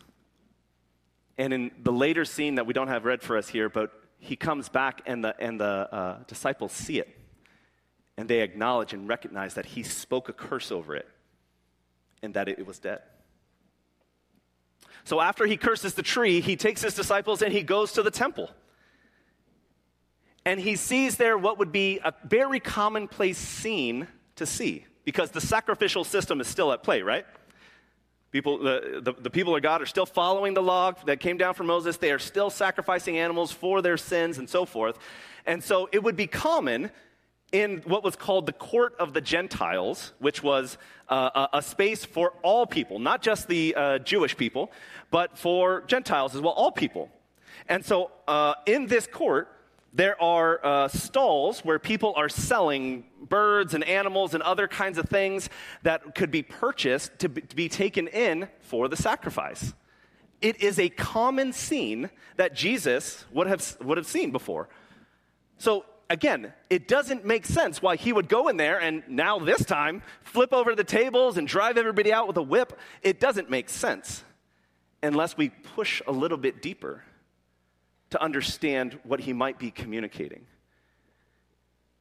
And 1.38 1.54
in 1.54 1.72
the 1.82 1.94
later 1.94 2.26
scene 2.26 2.56
that 2.56 2.66
we 2.66 2.74
don't 2.74 2.88
have 2.88 3.06
read 3.06 3.22
for 3.22 3.38
us 3.38 3.48
here, 3.48 3.70
but 3.70 3.92
he 4.20 4.36
comes 4.36 4.70
back 4.70 5.02
and 5.06 5.24
the, 5.24 5.36
and 5.40 5.60
the 5.60 5.66
uh, 5.66 6.18
disciples 6.28 6.72
see 6.72 7.00
it. 7.00 7.08
And 8.18 8.28
they 8.28 8.42
acknowledge 8.42 8.94
and 8.94 9.08
recognize 9.08 9.54
that 9.54 9.68
he 9.68 9.84
spoke 9.84 10.28
a 10.28 10.34
curse 10.34 10.72
over 10.72 10.96
it 10.96 11.08
and 12.24 12.34
that 12.34 12.50
it, 12.50 12.60
it 12.60 12.66
was 12.66 12.80
dead. 12.80 13.02
So 15.08 15.22
after 15.22 15.46
he 15.46 15.56
curses 15.56 15.94
the 15.94 16.04
tree, 16.04 16.42
he 16.42 16.58
takes 16.58 16.82
his 16.82 16.94
disciples 16.94 17.42
and 17.42 17.54
he 17.54 17.64
goes 17.64 17.94
to 17.94 18.04
the 18.04 18.12
temple. 18.12 18.50
And 20.44 20.60
he 20.60 20.76
sees 20.76 21.16
there 21.16 21.38
what 21.38 21.60
would 21.60 21.72
be 21.72 22.02
a 22.04 22.14
very 22.26 22.60
commonplace 22.60 23.38
scene 23.38 24.10
to 24.36 24.46
see 24.46 24.86
because 25.06 25.32
the 25.32 25.40
sacrificial 25.40 26.04
system 26.04 26.42
is 26.42 26.48
still 26.50 26.74
at 26.74 26.84
play, 26.84 27.04
right? 27.04 27.26
People, 28.32 28.58
the, 28.58 29.00
the, 29.02 29.14
the, 29.14 29.30
people 29.30 29.56
of 29.56 29.62
God 29.62 29.82
are 29.82 29.86
still 29.86 30.06
following 30.06 30.54
the 30.54 30.62
law 30.62 30.92
that 31.06 31.22
came 31.22 31.38
down 31.38 31.54
from 31.54 31.68
Moses. 31.68 31.96
They 31.96 32.12
are 32.12 32.20
still 32.20 32.50
sacrificing 32.50 33.18
animals 33.18 33.54
for 33.54 33.82
their 33.82 33.96
sins 33.96 34.38
and 34.38 34.50
so 34.50 34.66
forth. 34.66 35.00
And 35.46 35.64
so 35.64 35.88
it 35.94 36.04
would 36.04 36.18
be 36.18 36.28
common 36.28 36.92
in 37.52 37.78
what 37.86 38.04
was 38.04 38.16
called 38.16 38.46
the 38.46 38.54
court 38.54 38.96
of 39.00 39.14
the 39.14 39.22
Gentiles, 39.22 40.14
which 40.20 40.44
was 40.44 40.78
uh, 41.08 41.48
a, 41.54 41.62
space 41.62 42.04
for 42.04 42.34
all 42.44 42.66
people, 42.66 43.00
not 43.00 43.22
just 43.22 43.48
the 43.48 43.74
uh, 43.76 44.00
Jewish 44.00 44.36
people, 44.36 44.72
but 45.12 45.38
for 45.38 45.84
Gentiles 45.88 46.36
as 46.36 46.42
well, 46.42 46.54
all 46.54 46.72
people. 46.72 47.10
And 47.70 47.86
so 47.86 48.12
uh, 48.28 48.56
in 48.66 48.88
this 48.88 49.08
court, 49.08 49.54
there 49.94 50.22
are 50.22 50.64
uh, 50.64 50.88
stalls 50.90 51.62
where 51.62 51.80
people 51.80 52.14
are 52.18 52.28
selling 52.28 53.06
birds 53.22 53.74
and 53.74 53.84
animals 53.86 54.34
and 54.34 54.44
other 54.44 54.68
kinds 54.68 54.98
of 54.98 55.06
things 55.06 55.50
that 55.84 56.16
could 56.16 56.30
be 56.30 56.44
purchased 56.44 57.18
to 57.20 57.30
be, 57.30 57.42
to 57.42 57.56
be 57.56 57.70
taken 57.70 58.08
in 58.10 58.50
for 58.60 58.90
the 58.90 58.98
sacrifice. 58.98 59.74
It 60.42 60.62
is 60.62 60.78
a 60.78 60.90
common 60.90 61.54
scene 61.54 62.10
that 62.36 62.54
Jesus 62.54 63.26
would 63.32 63.48
have, 63.48 63.78
would 63.82 63.98
have 63.98 64.06
seen 64.06 64.32
before. 64.32 64.70
So 65.58 65.86
again, 66.10 66.54
it 66.70 66.88
doesn't 66.88 67.26
make 67.26 67.46
sense 67.46 67.82
why 67.82 67.96
he 67.96 68.14
would 68.14 68.30
go 68.30 68.48
in 68.48 68.58
there 68.58 68.80
and 68.80 69.04
now 69.08 69.40
this 69.40 69.64
time 69.66 70.02
flip 70.24 70.54
over 70.54 70.76
the 70.76 70.84
tables 70.84 71.38
and 71.38 71.48
drive 71.48 71.78
everybody 71.78 72.14
out 72.14 72.28
with 72.28 72.38
a 72.38 72.42
whip. 72.42 72.78
It 73.02 73.20
doesn't 73.20 73.50
make 73.50 73.70
sense 73.70 74.24
unless 75.04 75.38
we 75.38 75.50
push 75.50 76.02
a 76.08 76.12
little 76.12 76.38
bit 76.38 76.62
deeper 76.62 77.04
to 78.10 78.22
understand 78.22 79.00
what 79.04 79.20
he 79.20 79.34
might 79.34 79.60
be 79.60 79.70
communicating. 79.70 80.46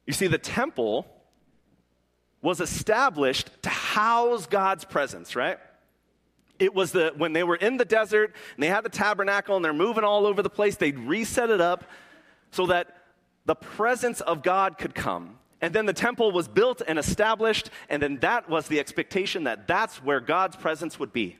You 0.05 0.13
see, 0.13 0.27
the 0.27 0.37
temple 0.37 1.05
was 2.41 2.61
established 2.61 3.49
to 3.63 3.69
house 3.69 4.45
God's 4.47 4.85
presence, 4.85 5.35
right? 5.35 5.59
It 6.59 6.73
was 6.73 6.91
the 6.91 7.13
when 7.17 7.33
they 7.33 7.43
were 7.43 7.55
in 7.55 7.77
the 7.77 7.85
desert 7.85 8.33
and 8.55 8.63
they 8.63 8.67
had 8.67 8.83
the 8.83 8.89
tabernacle 8.89 9.55
and 9.55 9.65
they're 9.65 9.73
moving 9.73 10.03
all 10.03 10.25
over 10.25 10.41
the 10.41 10.49
place, 10.49 10.75
they'd 10.75 10.97
reset 10.97 11.49
it 11.49 11.61
up 11.61 11.83
so 12.51 12.67
that 12.67 12.96
the 13.47 13.55
presence 13.55 14.21
of 14.21 14.43
God 14.43 14.77
could 14.77 14.93
come. 14.93 15.39
And 15.59 15.73
then 15.73 15.87
the 15.87 15.93
temple 15.93 16.31
was 16.31 16.47
built 16.47 16.83
and 16.87 16.99
established, 16.99 17.71
and 17.89 18.03
then 18.03 18.17
that 18.17 18.47
was 18.47 18.67
the 18.67 18.79
expectation 18.79 19.45
that 19.45 19.67
that's 19.67 20.03
where 20.03 20.19
God's 20.19 20.55
presence 20.55 20.99
would 20.99 21.11
be. 21.11 21.37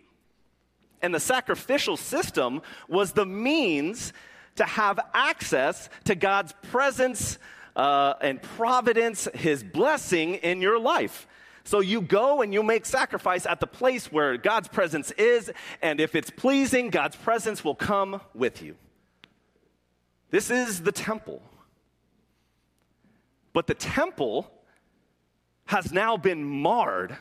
And 1.04 1.14
the 1.14 1.20
sacrificial 1.20 1.98
system 1.98 2.64
was 2.88 3.12
the 3.12 3.28
means 3.28 4.14
to 4.56 4.64
have 4.64 5.00
access 5.14 5.90
to 6.06 6.16
God's 6.16 6.54
presence 6.72 7.38
uh, 7.76 8.16
and 8.22 8.42
providence, 8.42 9.28
His 9.36 9.64
blessing 9.64 10.36
in 10.36 10.62
your 10.62 10.80
life. 10.80 11.28
So 11.64 11.82
you 11.82 12.02
go 12.02 12.42
and 12.42 12.52
you 12.54 12.64
make 12.64 12.86
sacrifice 12.86 13.46
at 13.46 13.60
the 13.60 13.68
place 13.68 14.12
where 14.12 14.38
God's 14.38 14.70
presence 14.70 15.12
is, 15.12 15.52
and 15.82 16.00
if 16.00 16.16
it's 16.16 16.32
pleasing, 16.32 16.90
God's 16.90 17.18
presence 17.18 17.64
will 17.64 17.76
come 17.76 18.22
with 18.34 18.64
you. 18.64 18.76
This 20.32 20.50
is 20.50 20.82
the 20.82 20.92
temple. 20.92 21.42
But 23.54 23.68
the 23.68 23.74
temple 23.74 24.51
has 25.66 25.92
now 25.92 26.18
been 26.18 26.44
marred 26.44 27.18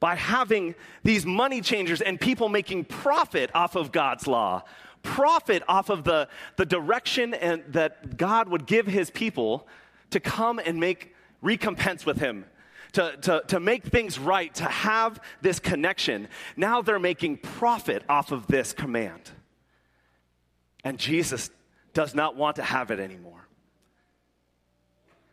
by 0.00 0.14
having 0.14 0.74
these 1.02 1.26
money 1.26 1.60
changers 1.60 2.00
and 2.00 2.20
people 2.20 2.48
making 2.48 2.84
profit 2.84 3.50
off 3.54 3.74
of 3.74 3.90
God's 3.90 4.26
law, 4.26 4.62
profit 5.02 5.62
off 5.68 5.90
of 5.90 6.04
the, 6.04 6.28
the 6.56 6.66
direction 6.66 7.34
and 7.34 7.64
that 7.68 8.16
God 8.16 8.48
would 8.48 8.66
give 8.66 8.86
his 8.86 9.10
people 9.10 9.66
to 10.10 10.20
come 10.20 10.60
and 10.64 10.78
make 10.78 11.14
recompense 11.42 12.06
with 12.06 12.18
him. 12.18 12.44
To, 12.92 13.16
to, 13.18 13.42
to 13.48 13.60
make 13.60 13.84
things 13.84 14.18
right, 14.18 14.52
to 14.54 14.64
have 14.64 15.20
this 15.42 15.60
connection. 15.60 16.26
Now 16.56 16.80
they're 16.80 16.98
making 16.98 17.36
profit 17.36 18.02
off 18.08 18.32
of 18.32 18.46
this 18.46 18.72
command. 18.72 19.30
And 20.84 20.98
Jesus 20.98 21.50
does 21.92 22.14
not 22.14 22.34
want 22.34 22.56
to 22.56 22.62
have 22.62 22.90
it 22.90 22.98
anymore. 22.98 23.47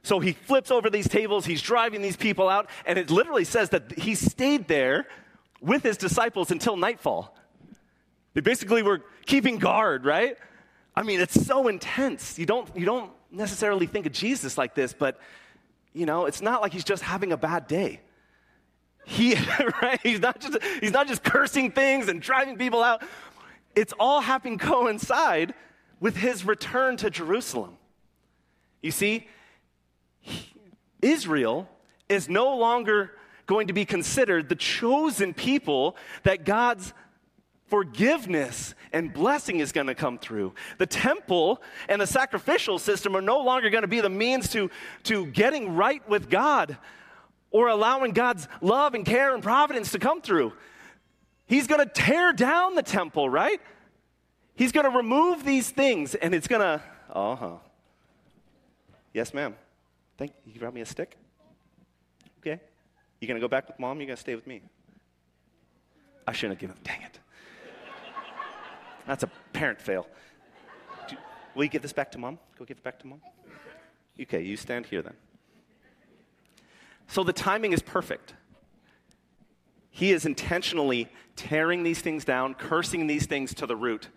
So 0.06 0.20
he 0.20 0.34
flips 0.34 0.70
over 0.70 0.92
these 0.92 1.08
tables, 1.08 1.48
he's 1.48 1.64
driving 1.64 2.04
these 2.04 2.16
people 2.16 2.48
out, 2.48 2.70
and 2.86 3.00
it 3.00 3.10
literally 3.10 3.44
says 3.44 3.72
that 3.72 3.98
he 3.98 4.14
stayed 4.14 4.68
there 4.68 5.08
with 5.62 5.82
his 5.82 5.98
disciples 5.98 6.52
until 6.52 6.78
nightfall. 6.78 7.36
They 8.36 8.42
basically 8.42 8.84
were 8.84 9.02
keeping 9.26 9.58
guard, 9.58 10.06
right? 10.06 10.38
I 10.96 11.02
mean, 11.02 11.20
it's 11.22 11.44
so 11.44 11.68
intense. 11.68 12.38
You 12.38 12.46
don't, 12.46 12.70
you 12.78 12.86
don't 12.86 13.10
necessarily 13.32 13.88
think 13.88 14.06
of 14.06 14.12
Jesus 14.12 14.60
like 14.60 14.76
this, 14.76 14.94
but 14.94 15.20
you 15.92 16.06
know, 16.06 16.28
it's 16.28 16.40
not 16.40 16.62
like 16.62 16.72
he's 16.72 16.84
just 16.84 17.02
having 17.02 17.32
a 17.32 17.38
bad 17.38 17.66
day. 17.66 18.00
He, 19.06 19.36
right? 19.82 20.00
He's 20.04 20.20
not 20.20 20.40
just, 20.40 20.62
he's 20.82 20.92
not 20.92 21.08
just 21.08 21.24
cursing 21.24 21.72
things 21.72 22.10
and 22.10 22.22
driving 22.22 22.58
people 22.58 22.84
out. 22.84 23.02
It's 23.76 23.94
all 24.00 24.22
happening 24.22 24.60
coincide 24.60 25.56
with 26.00 26.16
his 26.16 26.46
return 26.46 26.96
to 26.98 27.10
Jerusalem. 27.10 27.78
You 28.84 28.92
see, 28.92 29.28
Israel 31.02 31.70
is 32.10 32.30
no 32.30 32.56
longer 32.56 33.12
going 33.46 33.68
to 33.68 33.74
be 33.74 33.86
considered 33.86 34.50
the 34.50 34.56
chosen 34.56 35.34
people 35.34 35.96
that 36.24 36.46
God's 36.46 36.94
forgiveness 37.68 38.76
and 38.94 39.14
blessing 39.14 39.60
is 39.60 39.72
going 39.72 39.88
to 39.88 39.96
come 39.96 40.18
through. 40.18 40.54
The 40.78 40.86
temple 40.86 41.62
and 41.90 42.02
the 42.02 42.08
sacrificial 42.08 42.80
system 42.80 43.16
are 43.16 43.22
no 43.22 43.40
longer 43.40 43.70
going 43.70 43.82
to 43.82 43.88
be 43.88 44.02
the 44.02 44.10
means 44.10 44.50
to, 44.50 44.70
to 45.04 45.26
getting 45.28 45.76
right 45.76 46.08
with 46.08 46.30
God 46.30 46.78
or 47.52 47.68
allowing 47.68 48.12
God's 48.12 48.48
love 48.62 48.94
and 48.94 49.06
care 49.06 49.34
and 49.34 49.42
providence 49.42 49.92
to 49.92 50.00
come 50.00 50.22
through. 50.22 50.54
He's 51.48 51.68
going 51.68 51.84
to 51.84 51.92
tear 51.92 52.34
down 52.34 52.76
the 52.76 52.84
temple, 52.84 53.30
right? 53.30 53.62
He's 54.56 54.72
going 54.72 54.90
to 54.90 54.96
remove 54.96 55.44
these 55.44 55.70
things 55.70 56.16
and 56.16 56.34
it's 56.34 56.48
going 56.48 56.62
to, 56.62 56.84
uh 57.12 57.36
huh. 57.36 57.56
Yes, 59.14 59.34
ma'am. 59.34 59.56
Thank 60.18 60.32
you. 60.46 60.54
You 60.54 60.60
brought 60.60 60.74
me 60.74 60.82
a 60.82 60.86
stick? 60.86 61.18
Okay. 62.40 62.60
You 63.20 63.28
to 63.34 63.40
go 63.40 63.48
back 63.48 63.68
with 63.68 63.80
mom? 63.80 64.00
You 64.00 64.08
to 64.08 64.18
stay 64.18 64.36
with 64.36 64.48
me? 64.48 64.62
I 66.28 66.32
shouldn't 66.32 66.60
have 66.60 66.62
given, 66.62 66.76
dang 66.84 67.02
it. 67.02 67.20
That's 69.06 69.24
a 69.24 69.28
parent 69.54 69.80
fail. 69.80 70.08
Do, 71.08 71.16
will 71.54 71.64
you 71.64 71.70
give 71.70 71.82
this 71.82 71.94
back 71.94 72.12
to 72.14 72.18
mom? 72.18 72.40
Go 72.58 72.66
give 72.66 72.78
it 72.78 72.84
back 72.84 73.00
to 73.00 73.08
mom. 73.08 73.22
Okay, 74.20 74.42
you 74.42 74.58
stand 74.58 74.86
here 74.86 75.02
then. 75.02 75.14
So 77.08 77.24
the 77.24 77.34
timing 77.34 77.74
is 77.74 77.82
perfect. 77.82 78.34
He 79.92 80.12
is 80.12 80.26
intentionally 80.26 81.10
tearing 81.36 81.84
these 81.84 82.02
things 82.02 82.26
down, 82.26 82.56
cursing 82.56 83.08
these 83.08 83.28
things 83.28 83.54
to 83.56 83.66
the 83.66 83.76
root. 83.76 84.10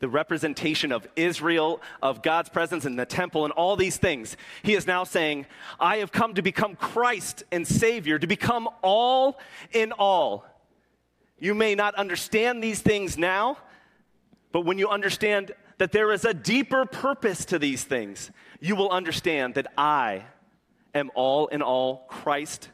The 0.00 0.08
representation 0.08 0.92
of 0.92 1.06
Israel, 1.14 1.80
of 2.02 2.22
God's 2.22 2.48
presence 2.48 2.84
in 2.84 2.96
the 2.96 3.06
temple, 3.06 3.44
and 3.44 3.52
all 3.52 3.76
these 3.76 3.96
things. 3.96 4.36
He 4.62 4.74
is 4.74 4.86
now 4.86 5.04
saying, 5.04 5.46
I 5.78 5.98
have 5.98 6.10
come 6.10 6.34
to 6.34 6.42
become 6.42 6.74
Christ 6.74 7.44
and 7.52 7.66
Savior, 7.66 8.18
to 8.18 8.26
become 8.26 8.68
all 8.82 9.38
in 9.72 9.92
all. 9.92 10.44
You 11.38 11.54
may 11.54 11.74
not 11.74 11.94
understand 11.94 12.62
these 12.62 12.80
things 12.80 13.16
now, 13.16 13.58
but 14.52 14.62
when 14.62 14.78
you 14.78 14.88
understand 14.88 15.52
that 15.78 15.92
there 15.92 16.12
is 16.12 16.24
a 16.24 16.34
deeper 16.34 16.84
purpose 16.84 17.46
to 17.46 17.58
these 17.58 17.84
things, 17.84 18.30
you 18.60 18.76
will 18.76 18.90
understand 18.90 19.54
that 19.54 19.66
I 19.78 20.24
am 20.94 21.10
all 21.14 21.46
in 21.46 21.62
all 21.62 22.04
Christ 22.08 22.68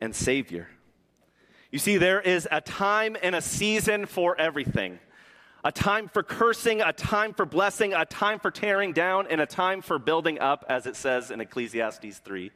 and 0.00 0.14
Savior. 0.14 0.68
You 1.70 1.78
see, 1.78 1.98
there 1.98 2.20
is 2.20 2.48
a 2.50 2.60
time 2.60 3.16
and 3.22 3.34
a 3.34 3.42
season 3.42 4.06
for 4.06 4.38
everything 4.40 4.98
a 5.64 5.70
time 5.70 6.08
for 6.08 6.22
cursing, 6.22 6.80
a 6.80 6.92
time 6.92 7.34
for 7.34 7.44
blessing, 7.44 7.92
a 7.92 8.04
time 8.04 8.38
for 8.38 8.50
tearing 8.50 8.92
down, 8.92 9.26
and 9.28 9.40
a 9.40 9.46
time 9.46 9.82
for 9.82 9.98
building 9.98 10.38
up, 10.38 10.64
as 10.68 10.86
it 10.86 10.96
says 10.96 11.30
in 11.30 11.40
Ecclesiastes 11.40 12.18
3. 12.18 12.50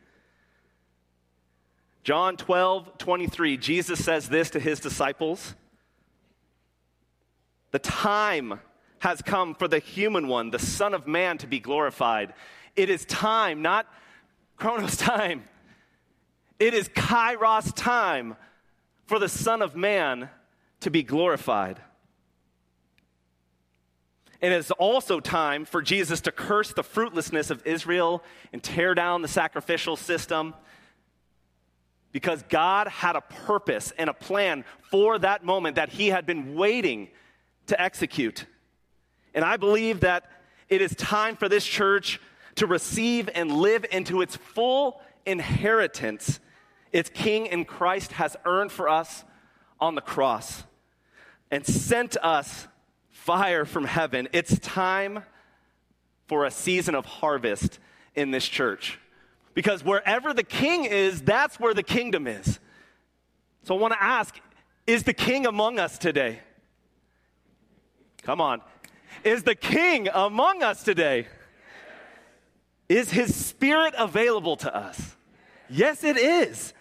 John 2.02 2.36
12, 2.36 2.98
23, 2.98 3.56
Jesus 3.56 4.04
says 4.04 4.28
this 4.28 4.50
to 4.50 4.60
his 4.60 4.80
disciples 4.80 5.54
The 7.72 7.78
time 7.78 8.60
has 9.00 9.20
come 9.20 9.54
for 9.54 9.68
the 9.68 9.78
human 9.78 10.28
one, 10.28 10.50
the 10.50 10.58
Son 10.58 10.94
of 10.94 11.06
Man, 11.06 11.38
to 11.38 11.46
be 11.46 11.60
glorified. 11.60 12.32
It 12.74 12.88
is 12.88 13.04
time, 13.04 13.60
not 13.62 13.86
Chronos 14.56 14.96
time. 14.98 15.44
It 16.58 16.72
is 16.72 16.88
Kairos 16.88 17.72
time 17.74 18.36
for 19.06 19.18
the 19.18 19.28
Son 19.28 19.60
of 19.60 19.76
Man 19.76 20.30
to 20.80 20.90
be 20.90 21.02
glorified. 21.02 21.80
And 24.44 24.52
it 24.52 24.58
is 24.58 24.70
also 24.72 25.20
time 25.20 25.64
for 25.64 25.80
Jesus 25.80 26.20
to 26.20 26.30
curse 26.30 26.70
the 26.74 26.82
fruitlessness 26.82 27.48
of 27.48 27.66
Israel 27.66 28.22
and 28.52 28.62
tear 28.62 28.94
down 28.94 29.22
the 29.22 29.28
sacrificial 29.28 29.96
system 29.96 30.52
because 32.12 32.42
God 32.50 32.86
had 32.88 33.16
a 33.16 33.22
purpose 33.22 33.90
and 33.96 34.10
a 34.10 34.12
plan 34.12 34.66
for 34.90 35.18
that 35.18 35.46
moment 35.46 35.76
that 35.76 35.88
He 35.88 36.08
had 36.08 36.26
been 36.26 36.56
waiting 36.56 37.08
to 37.68 37.80
execute. 37.80 38.44
And 39.34 39.46
I 39.46 39.56
believe 39.56 40.00
that 40.00 40.30
it 40.68 40.82
is 40.82 40.94
time 40.94 41.36
for 41.36 41.48
this 41.48 41.64
church 41.64 42.20
to 42.56 42.66
receive 42.66 43.30
and 43.34 43.50
live 43.50 43.86
into 43.90 44.20
its 44.20 44.36
full 44.36 45.00
inheritance 45.24 46.38
its 46.92 47.08
King 47.08 47.46
in 47.46 47.64
Christ 47.64 48.12
has 48.12 48.36
earned 48.44 48.72
for 48.72 48.90
us 48.90 49.24
on 49.80 49.94
the 49.94 50.02
cross 50.02 50.64
and 51.50 51.64
sent 51.64 52.18
us 52.18 52.68
fire 53.24 53.64
from 53.64 53.86
heaven. 53.86 54.28
It's 54.32 54.58
time 54.58 55.22
for 56.26 56.44
a 56.44 56.50
season 56.50 56.94
of 56.94 57.06
harvest 57.06 57.78
in 58.14 58.30
this 58.32 58.46
church. 58.46 58.98
Because 59.54 59.82
wherever 59.82 60.34
the 60.34 60.42
king 60.42 60.84
is, 60.84 61.22
that's 61.22 61.58
where 61.58 61.72
the 61.72 61.82
kingdom 61.82 62.26
is. 62.26 62.58
So 63.62 63.74
I 63.74 63.80
want 63.80 63.94
to 63.94 64.02
ask 64.02 64.38
is 64.86 65.04
the 65.04 65.14
king 65.14 65.46
among 65.46 65.78
us 65.78 65.96
today? 65.96 66.40
Come 68.22 68.42
on. 68.42 68.60
Is 69.22 69.42
the 69.42 69.54
king 69.54 70.10
among 70.12 70.62
us 70.62 70.82
today? 70.82 71.26
Is 72.90 73.10
his 73.10 73.34
spirit 73.34 73.94
available 73.96 74.56
to 74.56 74.76
us? 74.76 75.16
Yes, 75.70 76.04
it 76.04 76.18
is. 76.18 76.74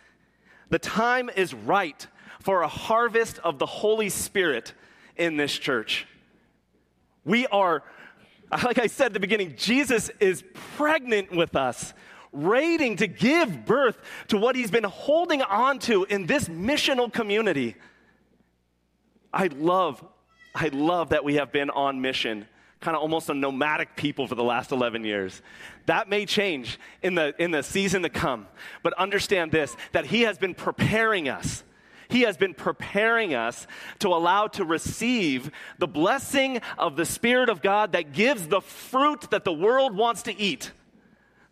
The 0.69 0.79
time 0.79 1.29
is 1.33 1.53
right 1.53 2.05
for 2.41 2.63
a 2.63 2.67
harvest 2.67 3.39
of 3.39 3.59
the 3.59 3.65
Holy 3.65 4.09
Spirit 4.09 4.73
in 5.15 5.37
this 5.37 5.57
church. 5.57 6.05
We 7.25 7.47
are, 7.47 7.83
like 8.63 8.79
I 8.79 8.87
said 8.87 9.07
at 9.07 9.13
the 9.13 9.19
beginning, 9.19 9.55
Jesus 9.57 10.09
is 10.19 10.43
pregnant 10.77 11.31
with 11.31 11.55
us, 11.55 11.93
waiting 12.31 12.95
to 12.97 13.07
give 13.07 13.65
birth 13.65 13.97
to 14.29 14.37
what 14.37 14.55
he's 14.55 14.71
been 14.71 14.83
holding 14.83 15.41
on 15.41 15.79
to 15.79 16.03
in 16.05 16.25
this 16.25 16.49
missional 16.49 17.11
community. 17.11 17.75
I 19.33 19.47
love, 19.47 20.03
I 20.53 20.67
love 20.67 21.09
that 21.09 21.23
we 21.23 21.35
have 21.35 21.51
been 21.51 21.69
on 21.69 22.01
mission 22.01 22.47
kind 22.83 22.95
of 22.95 23.01
almost 23.01 23.29
a 23.29 23.33
nomadic 23.33 23.95
people 23.95 24.27
for 24.27 24.35
the 24.35 24.43
last 24.43 24.71
11 24.71 25.03
years. 25.05 25.41
That 25.85 26.09
may 26.09 26.25
change 26.25 26.77
in 27.01 27.15
the, 27.15 27.33
in 27.41 27.51
the 27.51 27.63
season 27.63 28.03
to 28.03 28.09
come. 28.09 28.45
But 28.83 28.93
understand 28.93 29.51
this 29.51 29.75
that 29.93 30.05
He 30.05 30.21
has 30.23 30.37
been 30.37 30.53
preparing 30.53 31.29
us. 31.29 31.63
He 32.13 32.21
has 32.21 32.37
been 32.37 32.53
preparing 32.53 33.33
us 33.33 33.65
to 33.97 34.09
allow 34.09 34.45
to 34.49 34.63
receive 34.63 35.49
the 35.79 35.87
blessing 35.87 36.61
of 36.77 36.95
the 36.95 37.07
Spirit 37.07 37.49
of 37.49 37.63
God 37.63 37.93
that 37.93 38.13
gives 38.13 38.47
the 38.47 38.61
fruit 38.61 39.31
that 39.31 39.43
the 39.43 39.51
world 39.51 39.97
wants 39.97 40.21
to 40.23 40.39
eat. 40.39 40.73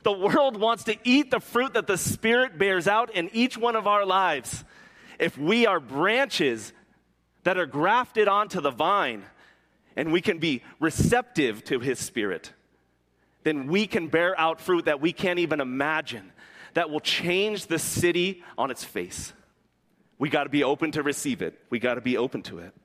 The 0.03 0.11
world 0.11 0.57
wants 0.57 0.83
to 0.83 0.95
eat 1.03 1.31
the 1.31 1.39
fruit 1.39 1.73
that 1.73 1.87
the 1.87 1.97
Spirit 1.97 2.59
bears 2.59 2.87
out 2.87 3.09
in 3.15 3.31
each 3.33 3.57
one 3.57 3.75
of 3.75 3.87
our 3.87 4.05
lives. 4.05 4.63
If 5.17 5.35
we 5.35 5.65
are 5.65 5.79
branches 5.79 6.73
that 7.41 7.57
are 7.57 7.65
grafted 7.65 8.27
onto 8.27 8.61
the 8.61 8.69
vine, 8.69 9.23
and 9.95 10.11
we 10.11 10.21
can 10.21 10.37
be 10.37 10.61
receptive 10.79 11.63
to 11.65 11.79
His 11.79 11.97
Spirit, 11.97 12.53
then 13.41 13.65
we 13.65 13.87
can 13.87 14.09
bear 14.09 14.39
out 14.39 14.61
fruit 14.61 14.85
that 14.85 15.01
we 15.01 15.11
can't 15.11 15.39
even 15.39 15.59
imagine 15.59 16.31
that 16.75 16.91
will 16.91 16.99
change 16.99 17.65
the 17.65 17.79
city 17.79 18.43
on 18.59 18.69
its 18.69 18.83
face. 18.83 19.33
We 20.21 20.29
got 20.29 20.43
to 20.43 20.51
be 20.51 20.63
open 20.63 20.91
to 20.91 21.01
receive 21.01 21.41
it, 21.41 21.57
we 21.71 21.79
got 21.79 21.95
to 21.95 22.01
be 22.01 22.15
open 22.15 22.43
to 22.43 22.59
it. 22.59 22.75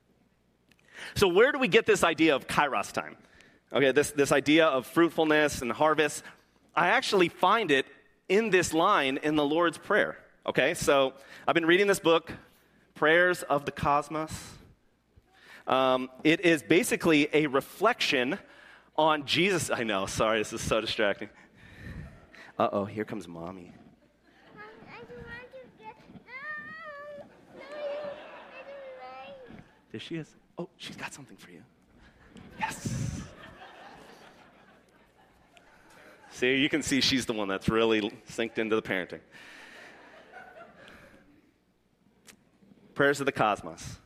So, 1.16 1.29
where 1.29 1.53
do 1.53 1.59
we 1.59 1.68
get 1.68 1.85
this 1.85 2.03
idea 2.03 2.35
of 2.35 2.46
kairos 2.46 2.92
time? 2.92 3.14
Okay, 3.70 3.92
this, 3.92 4.11
this 4.12 4.33
idea 4.33 4.64
of 4.64 4.87
fruitfulness 4.87 5.61
and 5.61 5.70
harvest. 5.70 6.22
I 6.75 6.88
actually 6.88 7.29
find 7.29 7.70
it 7.70 7.85
in 8.31 8.49
this 8.49 8.72
line 8.72 9.18
in 9.22 9.37
the 9.37 9.44
Lord's 9.44 9.77
Prayer. 9.77 10.16
Okay, 10.46 10.72
so 10.72 11.12
I've 11.46 11.55
been 11.55 11.66
reading 11.66 11.87
this 11.87 12.01
book, 12.01 12.33
Prayers 12.94 13.42
of 13.42 13.66
the 13.66 13.72
Cosmos. 13.72 14.33
Um, 15.66 16.09
it 16.25 16.40
is 16.40 16.62
basically 16.62 17.29
a 17.35 17.49
reflection 17.49 18.38
on 18.96 19.27
Jesus. 19.27 19.70
I 19.70 19.83
know, 19.83 20.07
sorry, 20.07 20.38
this 20.38 20.55
is 20.55 20.62
so 20.62 20.81
distracting. 20.81 21.29
Uh 22.59 22.70
oh, 22.72 22.85
here 22.87 23.05
comes 23.05 23.29
mommy. 23.29 23.75
There 29.96 30.00
she 30.02 30.16
is. 30.16 30.28
Oh, 30.59 30.68
she's 30.76 30.94
got 30.94 31.14
something 31.14 31.38
for 31.38 31.50
you. 31.50 31.62
Yes. 32.61 33.22
see, 36.32 36.56
you 36.56 36.68
can 36.68 36.82
see 36.82 37.00
she's 37.00 37.24
the 37.24 37.32
one 37.32 37.48
that's 37.48 37.70
really 37.70 38.12
synced 38.30 38.59
into 38.59 38.76
the 38.76 38.82
parenting. 38.82 39.20
prayers 42.92 43.20
of 43.20 43.26
the 43.26 43.32
cosmos. 43.32 43.98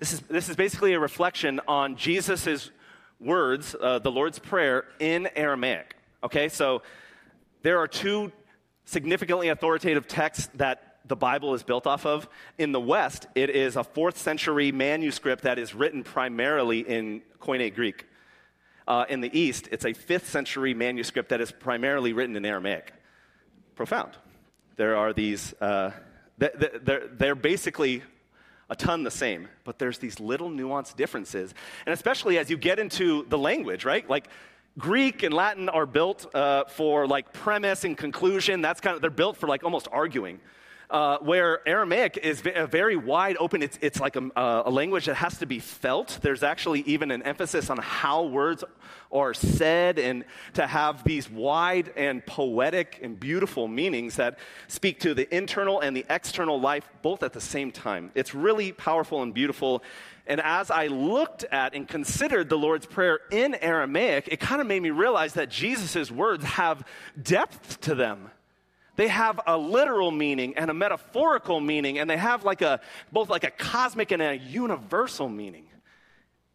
This 0.00 0.12
is, 0.12 0.20
this 0.22 0.48
is 0.48 0.56
basically 0.56 0.94
a 0.94 0.98
reflection 0.98 1.60
on 1.68 1.94
Jesus' 1.94 2.72
words, 3.20 3.76
uh, 3.80 4.00
the 4.00 4.10
Lord's 4.10 4.40
Prayer, 4.40 4.86
in 4.98 5.28
Aramaic. 5.36 5.94
Okay, 6.24 6.48
so 6.48 6.82
there 7.62 7.78
are 7.78 7.86
two 7.86 8.32
significantly 8.86 9.50
authoritative 9.50 10.08
texts 10.08 10.48
that 10.54 10.87
the 11.08 11.16
Bible 11.16 11.54
is 11.54 11.62
built 11.62 11.86
off 11.86 12.06
of. 12.06 12.28
In 12.58 12.72
the 12.72 12.80
West, 12.80 13.26
it 13.34 13.50
is 13.50 13.76
a 13.76 13.84
fourth 13.84 14.18
century 14.18 14.70
manuscript 14.72 15.44
that 15.44 15.58
is 15.58 15.74
written 15.74 16.04
primarily 16.04 16.80
in 16.80 17.22
Koine 17.40 17.74
Greek. 17.74 18.06
Uh, 18.86 19.04
in 19.08 19.20
the 19.20 19.38
East, 19.38 19.68
it's 19.70 19.84
a 19.84 19.92
fifth 19.92 20.30
century 20.30 20.74
manuscript 20.74 21.30
that 21.30 21.40
is 21.40 21.52
primarily 21.52 22.12
written 22.12 22.36
in 22.36 22.44
Aramaic. 22.44 22.92
Profound. 23.74 24.12
There 24.76 24.96
are 24.96 25.12
these, 25.12 25.52
uh, 25.60 25.90
they're, 26.38 27.08
they're 27.12 27.34
basically 27.34 28.02
a 28.70 28.76
ton 28.76 29.02
the 29.02 29.10
same, 29.10 29.48
but 29.64 29.78
there's 29.78 29.98
these 29.98 30.20
little 30.20 30.50
nuanced 30.50 30.96
differences. 30.96 31.54
And 31.86 31.92
especially 31.92 32.38
as 32.38 32.50
you 32.50 32.56
get 32.56 32.78
into 32.78 33.24
the 33.28 33.38
language, 33.38 33.84
right? 33.84 34.08
Like 34.08 34.28
Greek 34.78 35.22
and 35.22 35.34
Latin 35.34 35.68
are 35.68 35.86
built 35.86 36.32
uh, 36.34 36.64
for 36.64 37.06
like 37.06 37.32
premise 37.32 37.84
and 37.84 37.96
conclusion. 37.96 38.60
That's 38.60 38.80
kind 38.80 38.94
of, 38.94 39.00
they're 39.00 39.10
built 39.10 39.36
for 39.36 39.48
like 39.48 39.64
almost 39.64 39.88
arguing. 39.90 40.40
Uh, 40.90 41.18
where 41.18 41.60
Aramaic 41.68 42.16
is 42.16 42.42
a 42.54 42.66
very 42.66 42.96
wide 42.96 43.36
open. 43.38 43.62
It's, 43.62 43.78
it's 43.82 44.00
like 44.00 44.16
a, 44.16 44.30
a, 44.34 44.70
language 44.70 45.04
that 45.04 45.16
has 45.16 45.36
to 45.40 45.46
be 45.46 45.58
felt. 45.58 46.18
There's 46.22 46.42
actually 46.42 46.80
even 46.86 47.10
an 47.10 47.22
emphasis 47.24 47.68
on 47.68 47.76
how 47.76 48.24
words 48.24 48.64
are 49.12 49.34
said 49.34 49.98
and 49.98 50.24
to 50.54 50.66
have 50.66 51.04
these 51.04 51.28
wide 51.28 51.92
and 51.94 52.24
poetic 52.24 53.00
and 53.02 53.20
beautiful 53.20 53.68
meanings 53.68 54.16
that 54.16 54.38
speak 54.68 55.00
to 55.00 55.12
the 55.12 55.34
internal 55.34 55.80
and 55.80 55.94
the 55.94 56.06
external 56.08 56.58
life 56.58 56.88
both 57.02 57.22
at 57.22 57.34
the 57.34 57.40
same 57.40 57.70
time. 57.70 58.10
It's 58.14 58.34
really 58.34 58.72
powerful 58.72 59.22
and 59.22 59.34
beautiful. 59.34 59.82
And 60.26 60.40
as 60.40 60.70
I 60.70 60.86
looked 60.86 61.44
at 61.44 61.74
and 61.74 61.86
considered 61.86 62.48
the 62.48 62.56
Lord's 62.56 62.86
Prayer 62.86 63.20
in 63.30 63.54
Aramaic, 63.56 64.28
it 64.28 64.40
kind 64.40 64.62
of 64.62 64.66
made 64.66 64.80
me 64.80 64.90
realize 64.90 65.34
that 65.34 65.50
Jesus' 65.50 66.10
words 66.10 66.44
have 66.44 66.82
depth 67.22 67.82
to 67.82 67.94
them 67.94 68.30
they 68.98 69.06
have 69.06 69.40
a 69.46 69.56
literal 69.56 70.10
meaning 70.10 70.54
and 70.56 70.72
a 70.72 70.74
metaphorical 70.74 71.60
meaning, 71.60 72.00
and 72.00 72.10
they 72.10 72.16
have 72.16 72.44
like 72.44 72.62
a 72.62 72.80
both 73.12 73.30
like 73.30 73.44
a 73.44 73.50
cosmic 73.52 74.10
and 74.10 74.20
a 74.20 74.36
universal 74.36 75.28
meaning. 75.28 75.66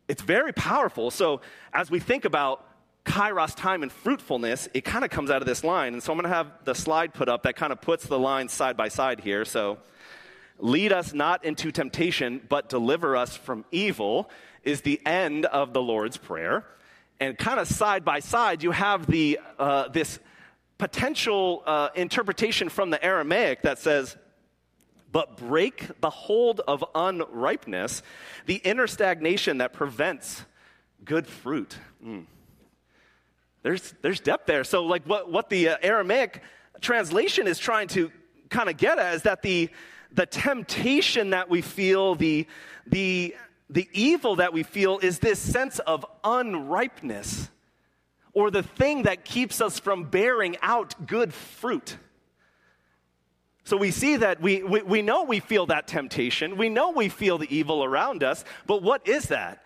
It's 0.09 0.21
very 0.21 0.51
powerful. 0.51 1.09
So 1.09 1.39
as 1.71 1.89
we 1.89 2.01
think 2.01 2.25
about 2.25 2.65
kairos 3.05 3.55
time 3.55 3.81
and 3.81 3.89
fruitfulness, 3.89 4.67
it 4.73 4.81
kind 4.81 5.05
of 5.05 5.09
comes 5.09 5.29
out 5.31 5.41
of 5.41 5.47
this 5.47 5.63
line. 5.63 5.93
And 5.93 6.03
so 6.03 6.11
I'm 6.11 6.17
going 6.17 6.29
to 6.29 6.35
have 6.35 6.51
the 6.65 6.75
slide 6.75 7.13
put 7.13 7.29
up 7.29 7.43
that 7.43 7.55
kind 7.55 7.71
of 7.71 7.79
puts 7.79 8.07
the 8.07 8.19
lines 8.19 8.51
side 8.51 8.75
by 8.75 8.89
side 8.89 9.21
here. 9.21 9.45
So 9.45 9.77
lead 10.59 10.91
us 10.91 11.13
not 11.13 11.45
into 11.45 11.71
temptation, 11.71 12.41
but 12.49 12.67
deliver 12.67 13.15
us 13.15 13.37
from 13.37 13.63
evil 13.71 14.29
is 14.63 14.81
the 14.81 14.99
end 15.05 15.45
of 15.45 15.71
the 15.71 15.81
Lord's 15.81 16.17
Prayer. 16.17 16.65
And 17.21 17.37
kind 17.37 17.61
of 17.61 17.69
side 17.69 18.03
by 18.03 18.19
side, 18.19 18.63
you 18.63 18.71
have 18.71 19.07
the, 19.07 19.39
uh, 19.57 19.87
this 19.87 20.19
potential 20.77 21.63
uh, 21.65 21.89
interpretation 21.95 22.69
from 22.69 22.89
the 22.89 23.03
Aramaic 23.03 23.61
that 23.61 23.79
says, 23.79 24.17
but 25.11 25.37
break 25.37 26.01
the 26.01 26.09
hold 26.09 26.59
of 26.61 26.83
unripeness, 26.95 28.01
the 28.47 28.55
inner 28.55 28.87
stagnation 28.87 29.59
that 29.59 29.71
prevents 29.71 30.43
good 31.05 31.27
fruit. 31.27 31.77
Mm. 32.03 32.25
There's, 33.61 33.93
there's 34.01 34.19
depth 34.19 34.47
there. 34.47 34.63
So, 34.63 34.83
like, 34.83 35.03
what, 35.05 35.31
what 35.31 35.49
the 35.49 35.69
uh, 35.69 35.77
Aramaic 35.81 36.41
translation 36.81 37.47
is 37.47 37.59
trying 37.59 37.87
to 37.89 38.11
kind 38.49 38.69
of 38.69 38.77
get 38.77 38.97
at 38.97 39.13
is 39.13 39.21
that 39.21 39.41
the, 39.41 39.69
the 40.11 40.25
temptation 40.25 41.29
that 41.29 41.49
we 41.49 41.61
feel, 41.61 42.15
the, 42.15 42.47
the, 42.87 43.35
the 43.69 43.87
evil 43.93 44.37
that 44.37 44.51
we 44.51 44.63
feel, 44.63 44.99
is 44.99 45.19
this 45.19 45.39
sense 45.39 45.79
of 45.79 46.05
unripeness 46.23 47.49
or 48.33 48.49
the 48.49 48.63
thing 48.63 49.03
that 49.03 49.25
keeps 49.25 49.61
us 49.61 49.79
from 49.79 50.05
bearing 50.05 50.57
out 50.61 51.07
good 51.07 51.33
fruit. 51.33 51.97
So 53.63 53.77
we 53.77 53.91
see 53.91 54.17
that 54.17 54.41
we, 54.41 54.63
we, 54.63 54.81
we, 54.81 55.01
know 55.01 55.23
we 55.23 55.39
feel 55.39 55.67
that 55.67 55.87
temptation. 55.87 56.57
We 56.57 56.67
know 56.67 56.91
we 56.91 57.07
feel 57.09 57.37
the 57.37 57.55
evil 57.55 57.83
around 57.83 58.23
us, 58.23 58.43
but 58.67 58.83
what 58.83 59.07
is 59.07 59.27
that? 59.27 59.63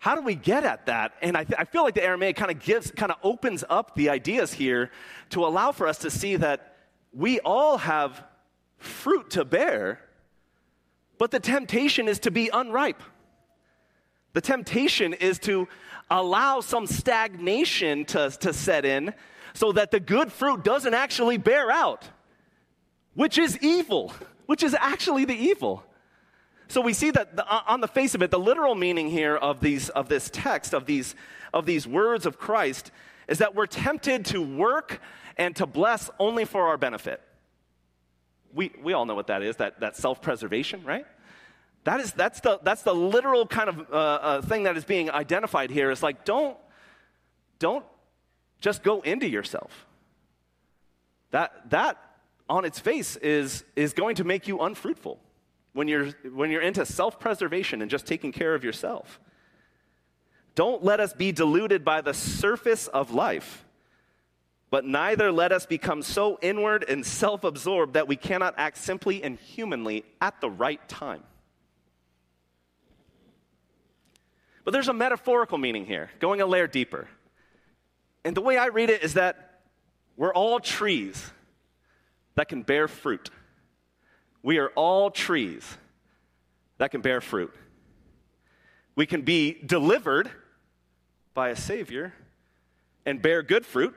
How 0.00 0.14
do 0.14 0.22
we 0.22 0.34
get 0.34 0.64
at 0.64 0.86
that? 0.86 1.14
And 1.22 1.36
I, 1.36 1.44
th- 1.44 1.58
I 1.58 1.64
feel 1.64 1.82
like 1.82 1.94
the 1.94 2.04
Aramaic 2.04 2.36
kind 2.36 2.50
of 2.50 2.60
gives, 2.60 2.90
kind 2.90 3.10
of 3.10 3.18
opens 3.22 3.64
up 3.68 3.94
the 3.94 4.10
ideas 4.10 4.52
here 4.52 4.90
to 5.30 5.44
allow 5.44 5.72
for 5.72 5.86
us 5.88 5.98
to 5.98 6.10
see 6.10 6.36
that 6.36 6.76
we 7.12 7.40
all 7.40 7.78
have 7.78 8.22
fruit 8.76 9.30
to 9.30 9.44
bear, 9.44 10.00
but 11.16 11.30
the 11.30 11.40
temptation 11.40 12.06
is 12.06 12.20
to 12.20 12.30
be 12.30 12.50
unripe. 12.52 13.02
The 14.34 14.40
temptation 14.40 15.14
is 15.14 15.38
to 15.40 15.66
allow 16.10 16.60
some 16.60 16.86
stagnation 16.86 18.04
to, 18.06 18.30
to 18.40 18.52
set 18.52 18.84
in 18.84 19.14
so 19.54 19.72
that 19.72 19.90
the 19.90 20.00
good 20.00 20.32
fruit 20.32 20.64
doesn't 20.64 20.94
actually 20.94 21.36
bear 21.36 21.70
out, 21.70 22.08
which 23.14 23.38
is 23.38 23.58
evil, 23.58 24.12
which 24.46 24.62
is 24.62 24.74
actually 24.74 25.24
the 25.24 25.34
evil. 25.34 25.84
So 26.68 26.80
we 26.80 26.92
see 26.92 27.10
that 27.10 27.36
the, 27.36 27.46
on 27.46 27.80
the 27.80 27.88
face 27.88 28.14
of 28.14 28.22
it, 28.22 28.30
the 28.30 28.38
literal 28.38 28.74
meaning 28.74 29.08
here 29.08 29.36
of, 29.36 29.60
these, 29.60 29.88
of 29.88 30.08
this 30.08 30.30
text, 30.30 30.74
of 30.74 30.86
these, 30.86 31.14
of 31.52 31.66
these 31.66 31.86
words 31.86 32.26
of 32.26 32.38
Christ, 32.38 32.90
is 33.26 33.38
that 33.38 33.54
we're 33.54 33.66
tempted 33.66 34.26
to 34.26 34.40
work 34.40 35.00
and 35.36 35.56
to 35.56 35.66
bless 35.66 36.10
only 36.18 36.44
for 36.44 36.68
our 36.68 36.76
benefit. 36.76 37.22
We, 38.52 38.72
we 38.82 38.92
all 38.92 39.06
know 39.06 39.14
what 39.14 39.28
that 39.28 39.42
is, 39.42 39.56
that, 39.56 39.80
that 39.80 39.96
self 39.96 40.20
preservation, 40.20 40.84
right? 40.84 41.06
That 41.88 42.00
is, 42.00 42.12
that's, 42.12 42.40
the, 42.40 42.60
that's 42.62 42.82
the 42.82 42.94
literal 42.94 43.46
kind 43.46 43.70
of 43.70 43.90
uh, 43.90 43.94
uh, 43.94 44.42
thing 44.42 44.64
that 44.64 44.76
is 44.76 44.84
being 44.84 45.10
identified 45.10 45.70
here. 45.70 45.90
Is 45.90 46.02
like, 46.02 46.26
don't, 46.26 46.54
don't 47.58 47.82
just 48.60 48.82
go 48.82 49.00
into 49.00 49.26
yourself. 49.26 49.86
That, 51.30 51.70
that 51.70 51.96
on 52.46 52.66
its 52.66 52.78
face 52.78 53.16
is, 53.16 53.64
is 53.74 53.94
going 53.94 54.16
to 54.16 54.24
make 54.24 54.46
you 54.46 54.60
unfruitful 54.60 55.18
when 55.72 55.88
you're, 55.88 56.08
when 56.30 56.50
you're 56.50 56.60
into 56.60 56.84
self 56.84 57.18
preservation 57.18 57.80
and 57.80 57.90
just 57.90 58.04
taking 58.04 58.32
care 58.32 58.54
of 58.54 58.62
yourself. 58.62 59.18
Don't 60.54 60.84
let 60.84 61.00
us 61.00 61.14
be 61.14 61.32
deluded 61.32 61.86
by 61.86 62.02
the 62.02 62.12
surface 62.12 62.88
of 62.88 63.12
life, 63.12 63.64
but 64.68 64.84
neither 64.84 65.32
let 65.32 65.52
us 65.52 65.64
become 65.64 66.02
so 66.02 66.38
inward 66.42 66.84
and 66.86 67.06
self 67.06 67.44
absorbed 67.44 67.94
that 67.94 68.06
we 68.06 68.16
cannot 68.16 68.52
act 68.58 68.76
simply 68.76 69.22
and 69.22 69.38
humanly 69.38 70.04
at 70.20 70.38
the 70.42 70.50
right 70.50 70.86
time. 70.86 71.22
But 74.68 74.72
there's 74.72 74.88
a 74.88 74.92
metaphorical 74.92 75.56
meaning 75.56 75.86
here, 75.86 76.10
going 76.18 76.42
a 76.42 76.46
layer 76.46 76.66
deeper. 76.66 77.08
And 78.22 78.36
the 78.36 78.42
way 78.42 78.58
I 78.58 78.66
read 78.66 78.90
it 78.90 79.02
is 79.02 79.14
that 79.14 79.62
we're 80.14 80.34
all 80.34 80.60
trees 80.60 81.30
that 82.34 82.50
can 82.50 82.64
bear 82.64 82.86
fruit. 82.86 83.30
We 84.42 84.58
are 84.58 84.68
all 84.74 85.10
trees 85.10 85.64
that 86.76 86.90
can 86.90 87.00
bear 87.00 87.22
fruit. 87.22 87.54
We 88.94 89.06
can 89.06 89.22
be 89.22 89.56
delivered 89.64 90.30
by 91.32 91.48
a 91.48 91.56
Savior 91.56 92.12
and 93.06 93.22
bear 93.22 93.42
good 93.42 93.64
fruit. 93.64 93.94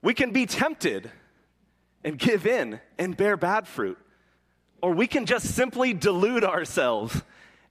We 0.00 0.14
can 0.14 0.30
be 0.30 0.46
tempted 0.46 1.10
and 2.02 2.18
give 2.18 2.46
in 2.46 2.80
and 2.98 3.14
bear 3.14 3.36
bad 3.36 3.68
fruit. 3.68 3.98
Or 4.80 4.92
we 4.94 5.06
can 5.06 5.26
just 5.26 5.54
simply 5.54 5.92
delude 5.92 6.44
ourselves 6.44 7.22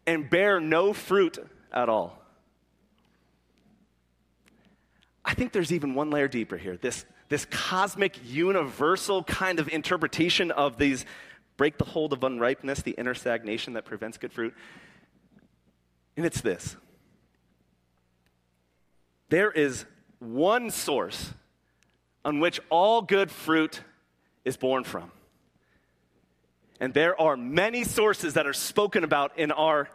and 0.05 0.29
bear 0.29 0.59
no 0.59 0.93
fruit 0.93 1.39
at 1.71 1.89
all. 1.89 2.17
I 5.23 5.33
think 5.33 5.51
there's 5.51 5.71
even 5.71 5.93
one 5.93 6.09
layer 6.09 6.27
deeper 6.27 6.57
here. 6.57 6.77
This, 6.77 7.05
this 7.27 7.45
cosmic, 7.45 8.19
universal 8.25 9.23
kind 9.23 9.59
of 9.59 9.67
interpretation 9.69 10.51
of 10.51 10.77
these 10.77 11.05
break 11.57 11.77
the 11.77 11.85
hold 11.85 12.13
of 12.13 12.21
unripeness, 12.21 12.81
the 12.81 12.91
inner 12.91 13.13
stagnation 13.13 13.73
that 13.73 13.85
prevents 13.85 14.17
good 14.17 14.31
fruit. 14.31 14.55
And 16.17 16.25
it's 16.25 16.41
this 16.41 16.75
there 19.29 19.51
is 19.51 19.85
one 20.19 20.71
source 20.71 21.33
on 22.25 22.39
which 22.39 22.59
all 22.69 23.01
good 23.01 23.31
fruit 23.31 23.81
is 24.43 24.57
born 24.57 24.83
from. 24.83 25.11
And 26.79 26.93
there 26.93 27.19
are 27.19 27.37
many 27.37 27.83
sources 27.83 28.33
that 28.33 28.47
are 28.47 28.53
spoken 28.53 29.03
about 29.03 29.37
in 29.37 29.51
our 29.51 29.89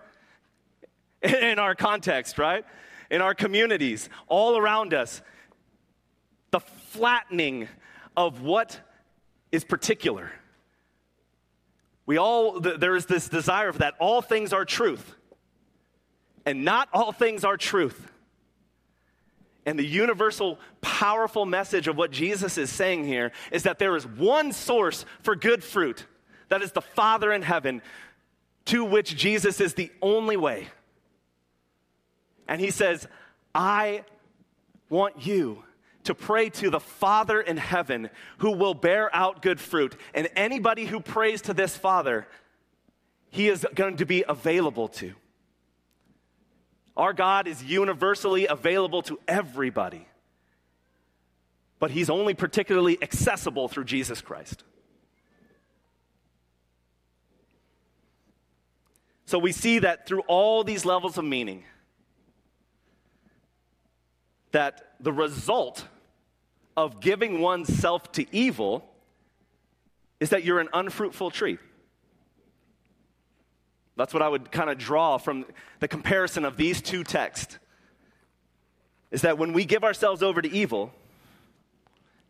in 1.41 1.59
our 1.59 1.75
context, 1.75 2.39
right? 2.39 2.65
In 3.11 3.21
our 3.21 3.35
communities, 3.35 4.09
all 4.29 4.57
around 4.57 4.93
us. 4.93 5.23
The 6.51 6.61
flattening 6.61 7.69
of 8.17 8.43
what 8.43 8.79
is 9.51 9.65
particular. 9.65 10.31
We 12.07 12.19
all, 12.19 12.61
there 12.61 12.95
is 12.95 13.07
this 13.07 13.29
desire 13.29 13.69
of 13.69 13.79
that 13.79 13.95
all 13.99 14.21
things 14.21 14.53
are 14.53 14.65
truth, 14.65 15.15
and 16.45 16.65
not 16.65 16.89
all 16.93 17.13
things 17.13 17.45
are 17.45 17.57
truth. 17.57 18.11
And 19.67 19.79
the 19.79 19.87
universal, 19.87 20.59
powerful 20.83 21.47
message 21.47 21.89
of 21.89 21.97
what 21.97 22.11
Jesus 22.11 22.59
is 22.59 22.69
saying 22.69 23.07
here 23.07 23.33
is 23.51 23.63
that 23.63 23.79
there 23.79 23.97
is 23.97 24.07
one 24.07 24.53
source 24.53 25.07
for 25.23 25.35
good 25.35 25.65
fruit. 25.65 26.05
That 26.51 26.61
is 26.61 26.73
the 26.73 26.83
Father 26.83 27.33
in 27.33 27.41
heaven 27.41 27.81
to 28.67 28.85
which 28.85 29.17
Jesus 29.17 29.63
is 29.63 29.73
the 29.73 29.91
only 30.03 30.37
way. 30.37 30.69
And 32.49 32.61
he 32.61 32.71
says, 32.71 33.07
I 33.55 34.05
want 34.89 35.27
you 35.27 35.63
to 36.05 36.15
pray 36.15 36.51
to 36.51 36.71
the 36.71 36.81
Father 36.81 37.41
in 37.41 37.57
heaven 37.57 38.11
who 38.39 38.53
will 38.53 38.75
bear 38.75 39.15
out 39.15 39.43
good 39.43 39.59
fruit. 39.59 39.97
And 40.13 40.29
anybody 40.37 40.85
who 40.85 41.01
prays 41.01 41.43
to 41.43 41.55
this 41.55 41.77
Father, 41.77 42.27
he 43.31 43.49
is 43.49 43.67
going 43.75 43.97
to 43.97 44.07
be 44.07 44.25
available 44.29 44.89
to. 44.89 45.15
Our 46.97 47.13
God 47.13 47.49
is 47.49 47.65
universally 47.65 48.47
available 48.47 49.03
to 49.03 49.19
everybody, 49.27 50.07
but 51.81 51.91
he's 51.91 52.09
only 52.09 52.35
particularly 52.35 53.03
accessible 53.03 53.69
through 53.69 53.85
Jesus 53.85 54.21
Christ. 54.21 54.63
So 59.27 59.39
we 59.39 59.51
see 59.51 59.81
that 59.81 60.07
through 60.07 60.21
all 60.29 60.63
these 60.63 60.85
levels 60.85 61.19
of 61.19 61.25
meaning, 61.25 61.65
that 64.55 64.95
the 65.01 65.13
result 65.13 65.85
of 66.77 67.01
giving 67.01 67.41
oneself 67.41 68.13
to 68.13 68.25
evil 68.33 68.89
is 70.21 70.31
that 70.31 70.45
you're 70.45 70.61
an 70.61 70.69
unfruitful 70.73 71.33
tree. 71.33 71.59
That's 73.97 74.15
what 74.15 74.23
I 74.23 74.29
would 74.29 74.53
kind 74.53 74.71
of 74.71 74.79
draw 74.79 75.19
from 75.19 75.45
the 75.81 75.89
comparison 75.89 76.45
of 76.45 76.57
these 76.57 76.81
two 76.81 77.03
texts. 77.03 77.59
Is 79.11 79.23
that 79.23 79.39
when 79.39 79.53
we 79.53 79.65
give 79.65 79.83
ourselves 79.83 80.23
over 80.23 80.41
to 80.41 80.49
evil, 80.49 80.93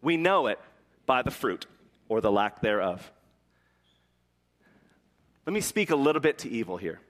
we 0.00 0.16
know 0.16 0.46
it 0.46 0.58
by 1.04 1.20
the 1.20 1.30
fruit 1.30 1.66
or 2.08 2.22
the 2.22 2.32
lack 2.32 2.62
thereof. 2.62 3.12
Let 5.44 5.52
me 5.52 5.60
speak 5.60 5.90
a 5.90 5.96
little 5.96 6.22
bit 6.22 6.38
to 6.38 6.48
evil 6.48 6.78
here. 6.78 7.00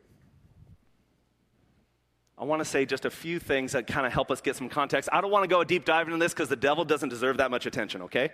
I 2.36 2.44
want 2.44 2.60
to 2.60 2.64
say 2.64 2.84
just 2.84 3.04
a 3.04 3.10
few 3.10 3.38
things 3.38 3.72
that 3.72 3.86
kind 3.86 4.06
of 4.06 4.12
help 4.12 4.30
us 4.30 4.40
get 4.40 4.56
some 4.56 4.68
context. 4.68 5.08
I 5.12 5.20
don't 5.20 5.30
want 5.30 5.44
to 5.44 5.48
go 5.48 5.60
a 5.60 5.64
deep 5.64 5.84
dive 5.84 6.08
into 6.08 6.18
this 6.18 6.32
because 6.32 6.48
the 6.48 6.56
devil 6.56 6.84
doesn't 6.84 7.08
deserve 7.08 7.36
that 7.36 7.50
much 7.50 7.66
attention, 7.66 8.02
okay? 8.02 8.30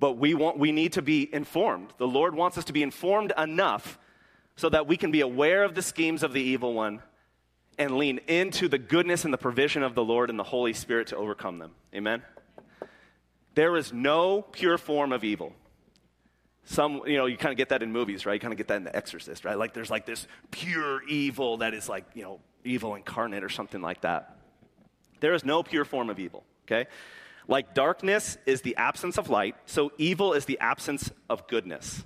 But 0.00 0.12
we, 0.12 0.34
want, 0.34 0.58
we 0.58 0.72
need 0.72 0.94
to 0.94 1.02
be 1.02 1.28
informed. 1.32 1.92
The 1.98 2.06
Lord 2.06 2.34
wants 2.34 2.56
us 2.56 2.64
to 2.66 2.72
be 2.72 2.82
informed 2.82 3.32
enough 3.36 3.98
so 4.56 4.68
that 4.70 4.86
we 4.86 4.96
can 4.96 5.10
be 5.10 5.20
aware 5.20 5.64
of 5.64 5.74
the 5.74 5.82
schemes 5.82 6.22
of 6.22 6.32
the 6.32 6.40
evil 6.40 6.72
one 6.72 7.02
and 7.78 7.96
lean 7.96 8.18
into 8.26 8.68
the 8.68 8.78
goodness 8.78 9.24
and 9.24 9.32
the 9.32 9.38
provision 9.38 9.82
of 9.82 9.94
the 9.94 10.04
Lord 10.04 10.30
and 10.30 10.38
the 10.38 10.44
Holy 10.44 10.72
Spirit 10.72 11.08
to 11.08 11.16
overcome 11.16 11.58
them. 11.58 11.72
Amen? 11.94 12.22
There 13.54 13.76
is 13.76 13.92
no 13.92 14.42
pure 14.42 14.78
form 14.78 15.12
of 15.12 15.24
evil. 15.24 15.52
Some, 16.64 17.02
you 17.06 17.16
know, 17.16 17.26
you 17.26 17.36
kind 17.36 17.52
of 17.52 17.56
get 17.56 17.70
that 17.70 17.82
in 17.82 17.92
movies, 17.92 18.26
right? 18.26 18.34
You 18.34 18.40
kind 18.40 18.52
of 18.52 18.58
get 18.58 18.68
that 18.68 18.76
in 18.76 18.84
The 18.84 18.94
Exorcist, 18.94 19.44
right? 19.44 19.56
Like 19.56 19.74
there's 19.74 19.90
like 19.90 20.06
this 20.06 20.26
pure 20.50 21.02
evil 21.08 21.58
that 21.58 21.72
is 21.74 21.88
like, 21.88 22.04
you 22.14 22.22
know, 22.22 22.40
evil 22.64 22.94
incarnate 22.94 23.44
or 23.44 23.48
something 23.48 23.80
like 23.80 24.02
that. 24.02 24.36
There 25.20 25.34
is 25.34 25.44
no 25.44 25.62
pure 25.62 25.84
form 25.84 26.10
of 26.10 26.18
evil, 26.18 26.44
okay? 26.66 26.88
Like 27.46 27.74
darkness 27.74 28.36
is 28.46 28.60
the 28.60 28.76
absence 28.76 29.18
of 29.18 29.30
light, 29.30 29.56
so 29.66 29.90
evil 29.98 30.34
is 30.34 30.44
the 30.44 30.58
absence 30.60 31.10
of 31.30 31.48
goodness. 31.48 32.04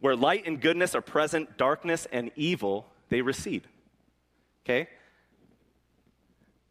Where 0.00 0.16
light 0.16 0.46
and 0.46 0.60
goodness 0.60 0.94
are 0.94 1.02
present, 1.02 1.58
darkness 1.58 2.06
and 2.10 2.30
evil, 2.36 2.86
they 3.08 3.20
recede. 3.20 3.66
Okay? 4.64 4.88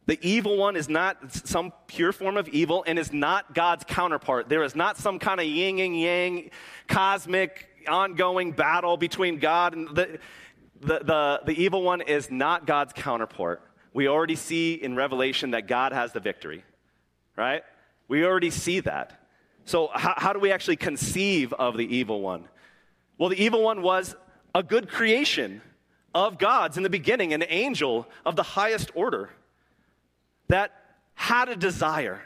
The 0.06 0.18
evil 0.26 0.56
one 0.56 0.74
is 0.74 0.88
not 0.88 1.32
some 1.32 1.72
pure 1.86 2.12
form 2.12 2.36
of 2.36 2.48
evil 2.48 2.82
and 2.86 2.98
is 2.98 3.12
not 3.12 3.54
God's 3.54 3.84
counterpart. 3.84 4.48
There 4.48 4.64
is 4.64 4.74
not 4.74 4.96
some 4.96 5.20
kind 5.20 5.38
of 5.38 5.46
yin 5.46 5.78
and 5.78 6.00
yang, 6.00 6.50
cosmic, 6.88 7.68
ongoing 7.86 8.50
battle 8.52 8.96
between 8.96 9.38
God 9.38 9.74
and 9.74 9.94
the, 9.94 10.18
the, 10.80 11.00
the, 11.00 11.40
the 11.46 11.62
evil 11.62 11.82
one 11.82 12.00
is 12.00 12.30
not 12.30 12.66
God's 12.66 12.92
counterpart. 12.92 13.62
We 13.92 14.08
already 14.08 14.36
see 14.36 14.74
in 14.74 14.96
Revelation 14.96 15.50
that 15.50 15.66
God 15.66 15.92
has 15.92 16.12
the 16.12 16.20
victory, 16.20 16.64
right? 17.36 17.62
We 18.08 18.24
already 18.24 18.50
see 18.50 18.80
that. 18.80 19.20
So, 19.64 19.90
how, 19.92 20.14
how 20.16 20.32
do 20.32 20.40
we 20.40 20.50
actually 20.50 20.76
conceive 20.76 21.52
of 21.52 21.76
the 21.76 21.96
evil 21.96 22.22
one? 22.22 22.44
Well, 23.18 23.28
the 23.28 23.42
evil 23.42 23.62
one 23.62 23.82
was 23.82 24.16
a 24.54 24.62
good 24.62 24.88
creation 24.88 25.60
of 26.14 26.38
God's 26.38 26.76
in 26.76 26.82
the 26.82 26.90
beginning, 26.90 27.32
an 27.32 27.44
angel 27.48 28.08
of 28.24 28.36
the 28.36 28.42
highest 28.42 28.90
order 28.94 29.30
that 30.48 30.72
had 31.14 31.48
a 31.48 31.56
desire, 31.56 32.20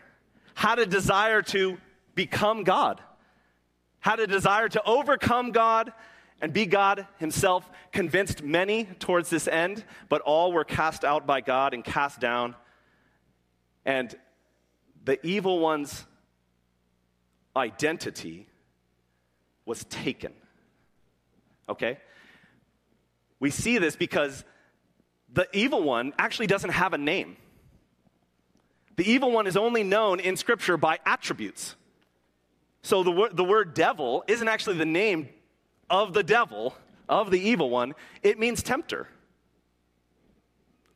had 0.55 0.79
a 0.79 0.87
desire 0.87 1.43
to 1.43 1.77
become 2.15 2.63
God, 2.63 3.01
had 4.01 4.21
a 4.21 4.27
desire 4.27 4.69
to 4.69 4.83
overcome 4.85 5.51
God 5.51 5.93
and 6.45 6.53
be 6.53 6.67
God 6.67 7.07
himself, 7.17 7.71
convinced 7.91 8.43
many 8.43 8.85
towards 8.99 9.31
this 9.31 9.49
end, 9.49 9.83
but 10.11 10.21
all 10.21 10.53
were 10.53 10.63
cast 10.63 11.03
out 11.03 11.27
by 11.27 11.41
God 11.41 11.73
and 11.73 11.83
cast 11.83 12.21
down. 12.21 12.55
And 13.87 14.15
the 15.07 15.25
evil 15.27 15.59
one's 15.59 16.05
identity 17.57 18.47
was 19.65 19.85
taken. 19.85 20.35
Okay? 21.67 21.97
We 23.41 23.49
see 23.49 23.79
this 23.79 23.97
because 23.97 24.45
the 25.33 25.49
evil 25.55 25.83
one 25.83 26.13
actually 26.19 26.49
doesn't 26.49 26.73
have 26.73 26.93
a 26.93 26.99
name. 26.99 27.39
The 28.97 29.11
evil 29.11 29.31
one 29.31 29.47
is 29.47 29.57
only 29.57 29.83
known 29.83 30.21
in 30.21 30.37
Scripture 30.37 30.77
by 30.77 30.99
attributes. 31.07 31.75
So 32.83 33.03
the, 33.03 33.31
the 33.33 33.45
word 33.45 33.73
devil 33.73 34.25
isn't 34.29 34.47
actually 34.47 34.77
the 34.77 34.85
name 34.85 35.31
of 35.91 36.13
the 36.13 36.23
devil, 36.23 36.75
of 37.09 37.31
the 37.31 37.41
evil 37.41 37.71
one, 37.71 37.95
it 38.23 38.39
means 38.39 38.63
tempter. 38.63 39.09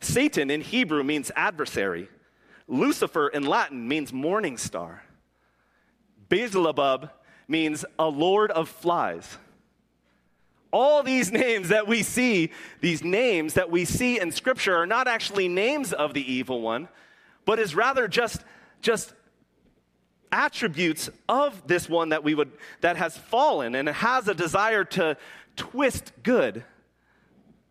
Satan 0.01 0.51
in 0.51 0.61
Hebrew 0.61 1.03
means 1.03 1.31
adversary. 1.35 2.09
Lucifer 2.67 3.29
in 3.29 3.45
Latin 3.45 3.89
means 3.89 4.13
morning 4.13 4.57
star. 4.57 5.03
Beelzebub 6.29 7.11
means 7.47 7.85
a 7.99 8.09
lord 8.09 8.51
of 8.51 8.69
flies 8.69 9.39
all 10.71 11.03
these 11.03 11.33
names 11.33 11.69
that 11.69 11.87
we 11.87 12.03
see, 12.03 12.51
these 12.81 13.03
names 13.03 13.55
that 13.55 13.71
we 13.71 13.85
see 13.85 14.21
in 14.21 14.33
Scripture, 14.33 14.77
are 14.77 14.87
not 14.87 15.09
actually 15.09 15.49
names 15.49 15.93
of 15.93 16.15
the 16.15 16.33
evil 16.33 16.61
one, 16.61 16.89
but 17.45 17.59
is 17.59 17.75
rather 17.75 18.09
just, 18.09 18.43
just 18.83 19.13
attributes 20.33 21.11
of 21.29 21.67
this 21.67 21.89
one 21.89 22.11
that 22.11 22.25
we 22.25 22.35
would 22.35 22.53
that 22.81 22.97
has 22.97 23.17
fallen 23.17 23.75
and 23.75 23.89
has 23.89 24.29
a 24.29 24.35
desire 24.35 24.85
to 24.85 25.17
twist 25.57 26.13
good. 26.23 26.65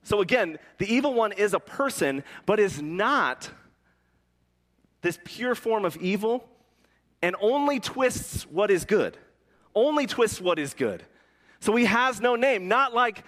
So 0.03 0.21
again, 0.21 0.57
the 0.77 0.91
evil 0.91 1.13
one 1.13 1.31
is 1.31 1.53
a 1.53 1.59
person, 1.59 2.23
but 2.45 2.59
is 2.59 2.81
not 2.81 3.49
this 5.01 5.19
pure 5.23 5.55
form 5.55 5.85
of 5.85 5.97
evil 5.97 6.47
and 7.21 7.35
only 7.41 7.79
twists 7.79 8.43
what 8.43 8.71
is 8.71 8.85
good. 8.85 9.17
Only 9.75 10.05
twists 10.05 10.39
what 10.39 10.59
is 10.59 10.73
good. 10.73 11.03
So 11.59 11.75
he 11.75 11.85
has 11.85 12.21
no 12.21 12.35
name, 12.35 12.67
not 12.67 12.93
like 12.93 13.23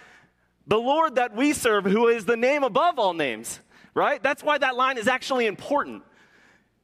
the 0.66 0.78
Lord 0.78 1.16
that 1.16 1.34
we 1.34 1.52
serve, 1.52 1.84
who 1.84 2.08
is 2.08 2.24
the 2.24 2.36
name 2.36 2.62
above 2.62 2.98
all 2.98 3.14
names, 3.14 3.60
right? 3.94 4.22
That's 4.22 4.42
why 4.42 4.58
that 4.58 4.76
line 4.76 4.98
is 4.98 5.08
actually 5.08 5.46
important. 5.46 6.02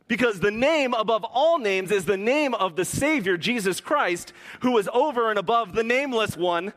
Because 0.09 0.39
the 0.39 0.53
name 0.53 0.95
above 0.95 1.25
all 1.25 1.59
names 1.59 1.91
is 1.91 2.05
the 2.05 2.17
name 2.17 2.55
of 2.55 2.77
the 2.77 2.85
Savior, 2.85 3.37
Jesus 3.37 3.81
Christ, 3.81 4.33
who 4.61 4.79
is 4.79 4.89
over 4.93 5.31
and 5.31 5.39
above 5.39 5.75
the 5.75 5.83
nameless 5.83 6.37
one 6.37 6.73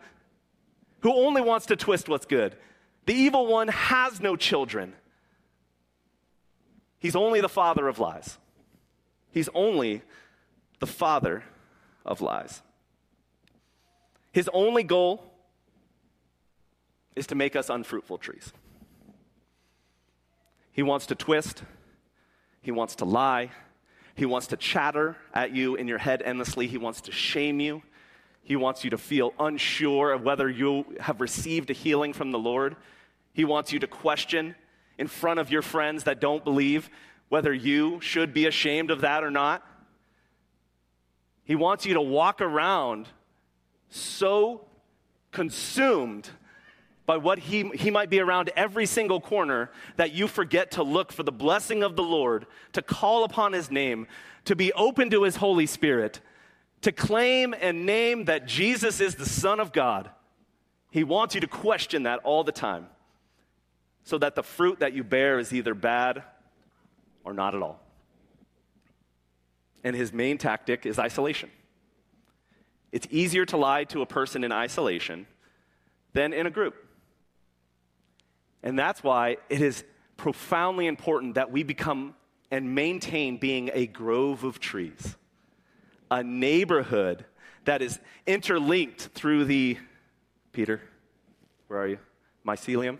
who 1.01 1.13
only 1.13 1.41
wants 1.41 1.67
to 1.67 1.75
twist 1.75 2.09
what's 2.09 2.25
good. 2.25 2.55
The 3.05 3.13
evil 3.13 3.47
one 3.47 3.67
has 3.69 4.19
no 4.19 4.35
children. 4.35 4.93
He's 6.99 7.15
only 7.15 7.39
the 7.39 7.49
father 7.49 7.87
of 7.87 7.99
lies. 7.99 8.37
He's 9.31 9.49
only 9.53 10.01
the 10.79 10.87
father 10.87 11.43
of 12.05 12.21
lies. 12.21 12.61
His 14.31 14.49
only 14.53 14.83
goal 14.83 15.23
is 17.15 17.27
to 17.27 17.35
make 17.35 17.55
us 17.55 17.69
unfruitful 17.69 18.17
trees. 18.17 18.53
He 20.71 20.83
wants 20.83 21.05
to 21.07 21.15
twist, 21.15 21.63
he 22.61 22.71
wants 22.71 22.95
to 22.95 23.05
lie, 23.05 23.51
he 24.15 24.25
wants 24.25 24.47
to 24.47 24.57
chatter 24.57 25.15
at 25.33 25.55
you 25.55 25.75
in 25.75 25.87
your 25.87 25.97
head 25.97 26.21
endlessly, 26.23 26.67
he 26.67 26.77
wants 26.77 27.01
to 27.01 27.11
shame 27.11 27.59
you. 27.59 27.81
He 28.43 28.55
wants 28.55 28.83
you 28.83 28.89
to 28.89 28.97
feel 28.97 29.33
unsure 29.39 30.11
of 30.11 30.23
whether 30.23 30.49
you 30.49 30.95
have 30.99 31.21
received 31.21 31.69
a 31.69 31.73
healing 31.73 32.13
from 32.13 32.31
the 32.31 32.39
Lord. 32.39 32.75
He 33.31 33.45
wants 33.45 33.71
you 33.71 33.77
to 33.79 33.87
question 33.87 34.55
in 34.97 35.07
front 35.07 35.39
of 35.39 35.51
your 35.51 35.61
friends 35.61 36.05
that 36.05 36.19
don't 36.19 36.43
believe 36.43 36.89
whether 37.29 37.53
you 37.53 38.01
should 38.01 38.33
be 38.33 38.47
ashamed 38.47 38.89
of 38.89 39.01
that 39.01 39.23
or 39.23 39.29
not. 39.29 39.63
He 41.43 41.55
wants 41.55 41.85
you 41.85 41.93
to 41.93 42.01
walk 42.01 42.41
around 42.41 43.07
so 43.89 44.65
consumed 45.31 46.29
by 47.09 47.17
what 47.17 47.39
he, 47.39 47.67
he 47.69 47.89
might 47.89 48.11
be 48.11 48.19
around 48.19 48.51
every 48.55 48.85
single 48.85 49.19
corner 49.19 49.71
that 49.95 50.11
you 50.11 50.27
forget 50.27 50.69
to 50.69 50.83
look 50.83 51.11
for 51.11 51.23
the 51.23 51.31
blessing 51.31 51.81
of 51.81 51.95
the 51.95 52.03
Lord, 52.03 52.45
to 52.73 52.83
call 52.83 53.23
upon 53.23 53.51
his 53.51 53.71
name, 53.71 54.05
to 54.45 54.55
be 54.55 54.71
open 54.73 55.09
to 55.09 55.23
his 55.23 55.37
Holy 55.37 55.65
Spirit, 55.65 56.19
to 56.81 56.91
claim 56.91 57.55
and 57.59 57.87
name 57.87 58.25
that 58.25 58.45
Jesus 58.45 59.01
is 59.01 59.15
the 59.15 59.25
Son 59.25 59.59
of 59.59 59.73
God. 59.73 60.11
He 60.91 61.03
wants 61.03 61.33
you 61.33 61.41
to 61.41 61.47
question 61.47 62.03
that 62.03 62.19
all 62.19 62.43
the 62.43 62.51
time 62.51 62.85
so 64.03 64.19
that 64.19 64.35
the 64.35 64.43
fruit 64.43 64.77
that 64.81 64.93
you 64.93 65.03
bear 65.03 65.39
is 65.39 65.51
either 65.51 65.73
bad 65.73 66.21
or 67.23 67.33
not 67.33 67.55
at 67.55 67.63
all. 67.63 67.81
And 69.83 69.95
his 69.95 70.13
main 70.13 70.37
tactic 70.37 70.85
is 70.85 70.99
isolation. 70.99 71.49
It's 72.91 73.07
easier 73.09 73.47
to 73.47 73.57
lie 73.57 73.85
to 73.85 74.03
a 74.03 74.05
person 74.05 74.43
in 74.43 74.51
isolation 74.51 75.25
than 76.13 76.33
in 76.33 76.45
a 76.45 76.51
group. 76.51 76.85
And 78.63 78.77
that's 78.77 79.03
why 79.03 79.37
it 79.49 79.61
is 79.61 79.83
profoundly 80.17 80.87
important 80.87 81.35
that 81.35 81.51
we 81.51 81.63
become 81.63 82.15
and 82.51 82.75
maintain 82.75 83.37
being 83.37 83.69
a 83.73 83.87
grove 83.87 84.43
of 84.43 84.59
trees, 84.59 85.15
a 86.09 86.23
neighborhood 86.23 87.25
that 87.65 87.81
is 87.81 87.99
interlinked 88.25 89.09
through 89.13 89.45
the, 89.45 89.77
Peter, 90.51 90.81
where 91.67 91.81
are 91.81 91.87
you? 91.87 91.99
Mycelium? 92.45 92.95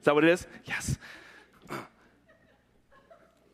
Is 0.00 0.04
that 0.04 0.14
what 0.14 0.24
it 0.24 0.30
is? 0.30 0.46
Yes 0.64 0.96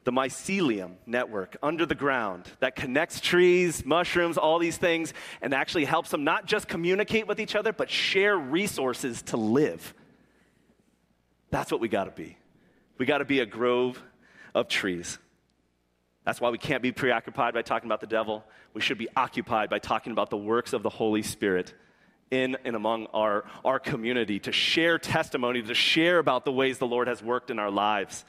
the 0.04 0.12
mycelium 0.12 0.94
network 1.06 1.56
under 1.62 1.86
the 1.86 1.94
ground 1.94 2.50
that 2.60 2.74
connects 2.74 3.20
trees, 3.20 3.84
mushrooms, 3.84 4.36
all 4.36 4.58
these 4.58 4.76
things, 4.76 5.14
and 5.40 5.54
actually 5.54 5.84
helps 5.84 6.10
them 6.10 6.24
not 6.24 6.46
just 6.46 6.68
communicate 6.68 7.26
with 7.26 7.38
each 7.38 7.54
other, 7.54 7.72
but 7.72 7.88
share 7.88 8.36
resources 8.36 9.22
to 9.22 9.36
live. 9.36 9.94
That's 11.52 11.70
what 11.70 11.80
we 11.80 11.86
got 11.86 12.04
to 12.04 12.10
be. 12.10 12.36
We 12.98 13.06
got 13.06 13.18
to 13.18 13.24
be 13.24 13.38
a 13.38 13.46
grove 13.46 14.02
of 14.54 14.66
trees. 14.66 15.18
That's 16.24 16.40
why 16.40 16.50
we 16.50 16.58
can't 16.58 16.82
be 16.82 16.90
preoccupied 16.90 17.54
by 17.54 17.62
talking 17.62 17.86
about 17.86 18.00
the 18.00 18.06
devil. 18.08 18.42
We 18.74 18.80
should 18.80 18.98
be 18.98 19.08
occupied 19.14 19.70
by 19.70 19.78
talking 19.78 20.12
about 20.12 20.30
the 20.30 20.36
works 20.36 20.72
of 20.72 20.82
the 20.82 20.88
Holy 20.88 21.22
Spirit 21.22 21.74
in 22.30 22.56
and 22.64 22.74
among 22.74 23.06
our, 23.12 23.44
our 23.64 23.78
community, 23.78 24.38
to 24.40 24.52
share 24.52 24.98
testimony, 24.98 25.62
to 25.62 25.74
share 25.74 26.18
about 26.18 26.44
the 26.44 26.52
ways 26.52 26.78
the 26.78 26.86
Lord 26.86 27.06
has 27.06 27.22
worked 27.22 27.50
in 27.50 27.58
our 27.58 27.70
lives 27.70 28.24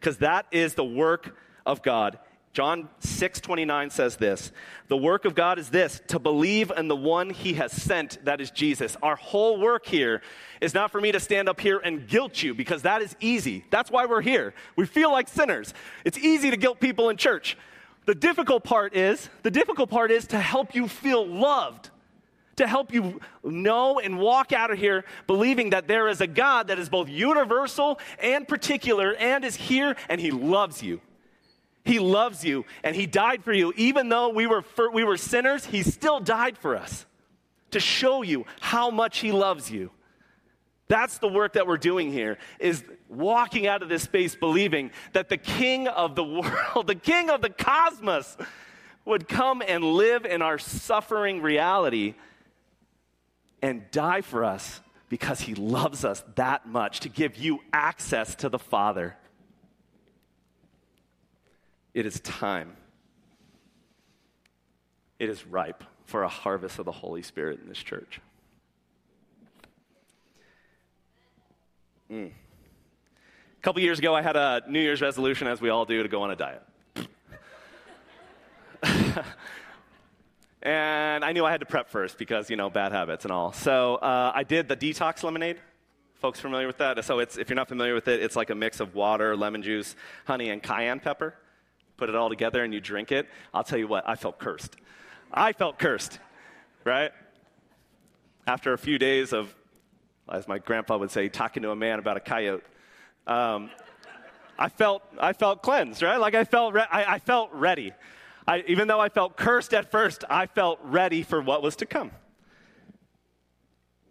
because 0.00 0.18
that 0.18 0.46
is 0.50 0.74
the 0.74 0.84
work 0.84 1.36
of 1.66 1.82
God. 1.82 2.18
John 2.54 2.88
6 3.00 3.40
29 3.40 3.90
says 3.90 4.16
this 4.16 4.52
The 4.86 4.96
work 4.96 5.24
of 5.24 5.34
God 5.34 5.58
is 5.58 5.70
this, 5.70 6.00
to 6.06 6.20
believe 6.20 6.70
in 6.74 6.86
the 6.86 6.96
one 6.96 7.30
he 7.30 7.54
has 7.54 7.72
sent, 7.72 8.24
that 8.24 8.40
is 8.40 8.52
Jesus. 8.52 8.96
Our 9.02 9.16
whole 9.16 9.60
work 9.60 9.84
here 9.84 10.22
is 10.60 10.72
not 10.72 10.92
for 10.92 11.00
me 11.00 11.10
to 11.10 11.18
stand 11.18 11.48
up 11.48 11.60
here 11.60 11.80
and 11.82 12.06
guilt 12.06 12.42
you 12.44 12.54
because 12.54 12.82
that 12.82 13.02
is 13.02 13.16
easy. 13.18 13.64
That's 13.70 13.90
why 13.90 14.06
we're 14.06 14.22
here. 14.22 14.54
We 14.76 14.86
feel 14.86 15.10
like 15.10 15.26
sinners. 15.26 15.74
It's 16.04 16.16
easy 16.16 16.50
to 16.52 16.56
guilt 16.56 16.78
people 16.78 17.10
in 17.10 17.16
church. 17.16 17.58
The 18.06 18.14
difficult 18.14 18.62
part 18.62 18.94
is, 18.94 19.28
the 19.42 19.50
difficult 19.50 19.90
part 19.90 20.12
is 20.12 20.28
to 20.28 20.38
help 20.38 20.74
you 20.74 20.88
feel 20.88 21.26
loved 21.26 21.90
to 22.56 22.68
help 22.68 22.94
you 22.94 23.20
know 23.42 23.98
and 23.98 24.16
walk 24.16 24.52
out 24.52 24.70
of 24.70 24.78
here 24.78 25.04
believing 25.26 25.70
that 25.70 25.88
there 25.88 26.06
is 26.06 26.20
a 26.20 26.26
God 26.28 26.68
that 26.68 26.78
is 26.78 26.88
both 26.88 27.08
universal 27.08 27.98
and 28.20 28.46
particular 28.46 29.12
and 29.16 29.44
is 29.44 29.56
here 29.56 29.96
and 30.08 30.20
He 30.20 30.30
loves 30.30 30.80
you. 30.80 31.00
He 31.84 31.98
loves 31.98 32.44
you 32.44 32.64
and 32.82 32.96
He 32.96 33.06
died 33.06 33.44
for 33.44 33.52
you. 33.52 33.72
Even 33.76 34.08
though 34.08 34.30
we 34.30 34.46
were, 34.46 34.64
we 34.92 35.04
were 35.04 35.16
sinners, 35.16 35.66
He 35.66 35.82
still 35.82 36.20
died 36.20 36.58
for 36.58 36.76
us 36.76 37.06
to 37.72 37.80
show 37.80 38.22
you 38.22 38.46
how 38.60 38.90
much 38.90 39.18
He 39.18 39.32
loves 39.32 39.70
you. 39.70 39.90
That's 40.88 41.18
the 41.18 41.28
work 41.28 41.54
that 41.54 41.66
we're 41.66 41.78
doing 41.78 42.12
here 42.12 42.38
is 42.58 42.84
walking 43.08 43.66
out 43.66 43.82
of 43.82 43.88
this 43.88 44.02
space 44.02 44.34
believing 44.34 44.90
that 45.12 45.28
the 45.28 45.38
king 45.38 45.88
of 45.88 46.14
the 46.14 46.24
world, 46.74 46.86
the 46.86 46.94
king 46.94 47.30
of 47.30 47.40
the 47.40 47.50
cosmos 47.50 48.36
would 49.04 49.28
come 49.28 49.62
and 49.66 49.84
live 49.84 50.24
in 50.24 50.42
our 50.42 50.58
suffering 50.58 51.42
reality 51.42 52.14
and 53.62 53.90
die 53.90 54.20
for 54.20 54.44
us 54.44 54.80
because 55.08 55.40
he 55.40 55.54
loves 55.54 56.04
us 56.04 56.22
that 56.34 56.66
much 56.66 57.00
to 57.00 57.08
give 57.08 57.36
you 57.36 57.60
access 57.72 58.34
to 58.36 58.48
the 58.48 58.58
Father. 58.58 59.16
It 61.94 62.06
is 62.06 62.20
time. 62.20 62.76
It 65.18 65.30
is 65.30 65.46
ripe 65.46 65.84
for 66.04 66.24
a 66.24 66.28
harvest 66.28 66.78
of 66.78 66.84
the 66.84 66.92
Holy 66.92 67.22
Spirit 67.22 67.60
in 67.62 67.68
this 67.68 67.78
church. 67.78 68.20
Mm. 72.10 72.26
A 72.26 73.62
couple 73.62 73.80
years 73.80 73.98
ago, 73.98 74.14
I 74.14 74.20
had 74.20 74.36
a 74.36 74.62
New 74.68 74.80
Year's 74.80 75.00
resolution, 75.00 75.46
as 75.46 75.60
we 75.60 75.70
all 75.70 75.86
do, 75.86 76.02
to 76.02 76.08
go 76.08 76.22
on 76.22 76.30
a 76.30 76.36
diet. 76.36 76.62
And 80.64 81.22
I 81.22 81.32
knew 81.32 81.44
I 81.44 81.50
had 81.50 81.60
to 81.60 81.66
prep 81.66 81.90
first 81.90 82.16
because, 82.16 82.48
you 82.48 82.56
know, 82.56 82.70
bad 82.70 82.90
habits 82.90 83.26
and 83.26 83.32
all. 83.32 83.52
So 83.52 83.96
uh, 83.96 84.32
I 84.34 84.44
did 84.44 84.66
the 84.66 84.76
detox 84.76 85.22
lemonade. 85.22 85.58
Folks 86.20 86.40
familiar 86.40 86.66
with 86.66 86.78
that? 86.78 87.04
So 87.04 87.18
it's, 87.18 87.36
if 87.36 87.50
you're 87.50 87.56
not 87.56 87.68
familiar 87.68 87.94
with 87.94 88.08
it, 88.08 88.22
it's 88.22 88.34
like 88.34 88.48
a 88.48 88.54
mix 88.54 88.80
of 88.80 88.94
water, 88.94 89.36
lemon 89.36 89.62
juice, 89.62 89.94
honey, 90.24 90.48
and 90.48 90.62
cayenne 90.62 91.00
pepper. 91.00 91.34
Put 91.96 92.08
it 92.08 92.14
all 92.14 92.28
together 92.28 92.64
and 92.64 92.74
you 92.74 92.80
drink 92.80 93.12
it. 93.12 93.28
I'll 93.52 93.64
tell 93.64 93.78
you 93.78 93.86
what, 93.86 94.08
I 94.08 94.16
felt 94.16 94.38
cursed. 94.38 94.76
I 95.32 95.52
felt 95.52 95.78
cursed, 95.78 96.18
right? 96.84 97.12
After 98.46 98.72
a 98.72 98.78
few 98.78 98.98
days 98.98 99.32
of, 99.32 99.54
as 100.30 100.48
my 100.48 100.58
grandpa 100.58 100.96
would 100.96 101.10
say, 101.10 101.28
talking 101.28 101.62
to 101.62 101.70
a 101.70 101.76
man 101.76 101.98
about 101.98 102.16
a 102.16 102.20
coyote, 102.20 102.64
um, 103.26 103.70
I 104.58 104.68
felt 104.68 105.02
I 105.18 105.32
felt 105.32 105.62
cleansed, 105.62 106.02
right? 106.02 106.16
Like 106.16 106.34
I 106.34 106.44
felt 106.44 106.74
re- 106.74 106.86
I, 106.90 107.14
I 107.14 107.18
felt 107.18 107.50
ready. 107.52 107.92
I, 108.46 108.62
even 108.66 108.88
though 108.88 109.00
I 109.00 109.08
felt 109.08 109.36
cursed 109.36 109.72
at 109.72 109.90
first, 109.90 110.22
I 110.28 110.46
felt 110.46 110.78
ready 110.84 111.22
for 111.22 111.40
what 111.40 111.62
was 111.62 111.76
to 111.76 111.86
come. 111.86 112.10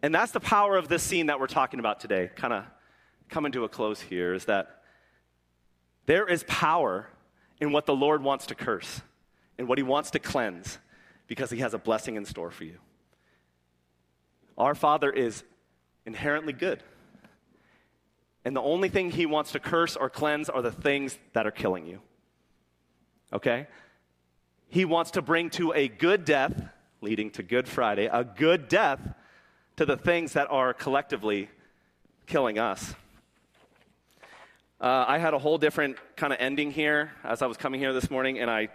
And 0.02 0.14
that's 0.14 0.32
the 0.32 0.40
power 0.40 0.76
of 0.76 0.88
this 0.88 1.04
scene 1.04 1.28
that 1.28 1.40
we're 1.40 1.48
talking 1.48 1.80
about 1.80 2.00
today, 2.00 2.30
kind 2.36 2.52
of 2.52 2.66
coming 3.30 3.52
to 3.54 3.64
a 3.64 3.70
close 3.70 4.02
here, 4.02 4.34
is 4.34 4.46
that 4.46 4.82
there 6.08 6.28
is 6.28 6.44
power 6.48 7.08
in 7.60 7.72
what 7.72 7.86
the 7.86 7.96
Lord 7.96 8.24
wants 8.24 8.48
to 8.48 8.56
curse, 8.56 9.02
and 9.58 9.68
what 9.68 9.78
he 9.78 9.84
wants 9.84 10.12
to 10.12 10.20
cleanse, 10.20 10.80
because 11.28 11.50
he 11.50 11.60
has 11.60 11.74
a 11.74 11.78
blessing 11.78 12.16
in 12.16 12.26
store 12.26 12.52
for 12.52 12.64
you. 12.64 12.78
Our 14.58 14.76
Father 14.76 15.12
is 15.12 15.44
inherently 16.06 16.54
good. 16.54 16.84
And 18.46 18.56
the 18.56 18.62
only 18.62 18.90
thing 18.90 19.12
he 19.12 19.26
wants 19.26 19.54
to 19.54 19.60
curse 19.60 19.96
or 19.96 20.10
cleanse 20.10 20.50
are 20.50 20.62
the 20.62 20.72
things 20.72 21.18
that 21.32 21.48
are 21.48 21.52
killing 21.52 21.86
you. 21.86 22.02
Okay? 23.32 23.68
he 24.74 24.86
wants 24.86 25.12
to 25.12 25.22
bring 25.22 25.52
to 25.52 25.72
a 25.74 25.88
good 25.88 26.26
death, 26.26 26.60
leading 27.00 27.30
to 27.30 27.44
Good 27.44 27.68
Friday, 27.68 28.10
a 28.12 28.24
good 28.24 28.68
death 28.68 29.00
to 29.76 29.86
the 29.86 29.96
things 29.96 30.34
that 30.34 30.48
are 30.50 30.74
collectively 30.74 31.48
killing 32.26 32.58
us. 32.58 32.96
Uh, 34.82 35.06
I 35.08 35.18
had 35.18 35.34
a 35.34 35.40
whole 35.40 35.58
different 35.58 35.98
kind 36.16 36.34
of 36.34 36.40
ending 36.40 36.72
here 36.72 37.12
as 37.24 37.42
I 37.42 37.46
was 37.46 37.58
coming 37.58 37.80
here 37.80 37.94
this 37.94 38.10
morning, 38.10 38.40
and 38.40 38.50
I 38.50 38.70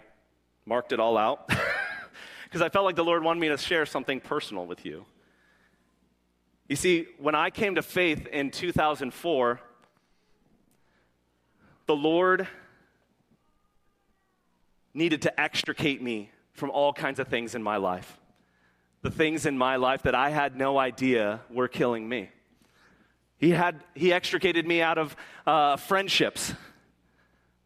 marked 0.65 0.91
it 0.91 0.99
all 0.99 1.17
out 1.17 1.47
because 2.43 2.61
I 2.61 2.69
felt 2.69 2.85
like 2.85 2.95
the 2.95 3.03
Lord 3.03 3.23
wanted 3.23 3.39
me 3.39 3.49
to 3.49 3.57
share 3.57 3.85
something 3.85 4.19
personal 4.19 4.65
with 4.65 4.85
you. 4.85 5.05
You 6.67 6.75
see, 6.75 7.07
when 7.17 7.35
I 7.35 7.49
came 7.49 7.75
to 7.75 7.81
faith 7.81 8.27
in 8.27 8.51
2004, 8.51 9.59
the 11.87 11.95
Lord 11.95 12.47
needed 14.93 15.23
to 15.23 15.39
extricate 15.39 16.01
me 16.01 16.31
from 16.53 16.69
all 16.71 16.93
kinds 16.93 17.19
of 17.19 17.27
things 17.27 17.55
in 17.55 17.63
my 17.63 17.77
life. 17.77 18.19
The 19.01 19.09
things 19.09 19.45
in 19.45 19.57
my 19.57 19.77
life 19.77 20.03
that 20.03 20.13
I 20.13 20.29
had 20.29 20.55
no 20.55 20.77
idea 20.77 21.41
were 21.49 21.67
killing 21.67 22.07
me. 22.07 22.29
He, 23.39 23.51
had, 23.51 23.83
he 23.95 24.11
extricated 24.11 24.67
me 24.67 24.81
out 24.81 24.97
of 24.97 25.15
uh, 25.47 25.77
friendships 25.77 26.53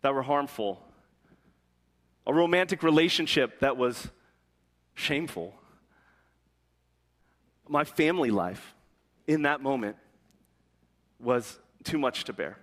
that 0.02 0.14
were 0.14 0.22
harmful, 0.22 0.80
a 2.28 2.34
romantic 2.34 2.84
relationship 2.84 3.60
that 3.60 3.76
was 3.76 4.08
shameful, 4.94 5.54
my 7.68 7.84
family 7.84 8.30
life 8.30 8.76
in 9.26 9.44
that 9.44 9.62
moment 9.62 9.96
was 11.20 11.60
too 11.84 11.98
much 11.98 12.26
to 12.26 12.34
bear. 12.34 12.58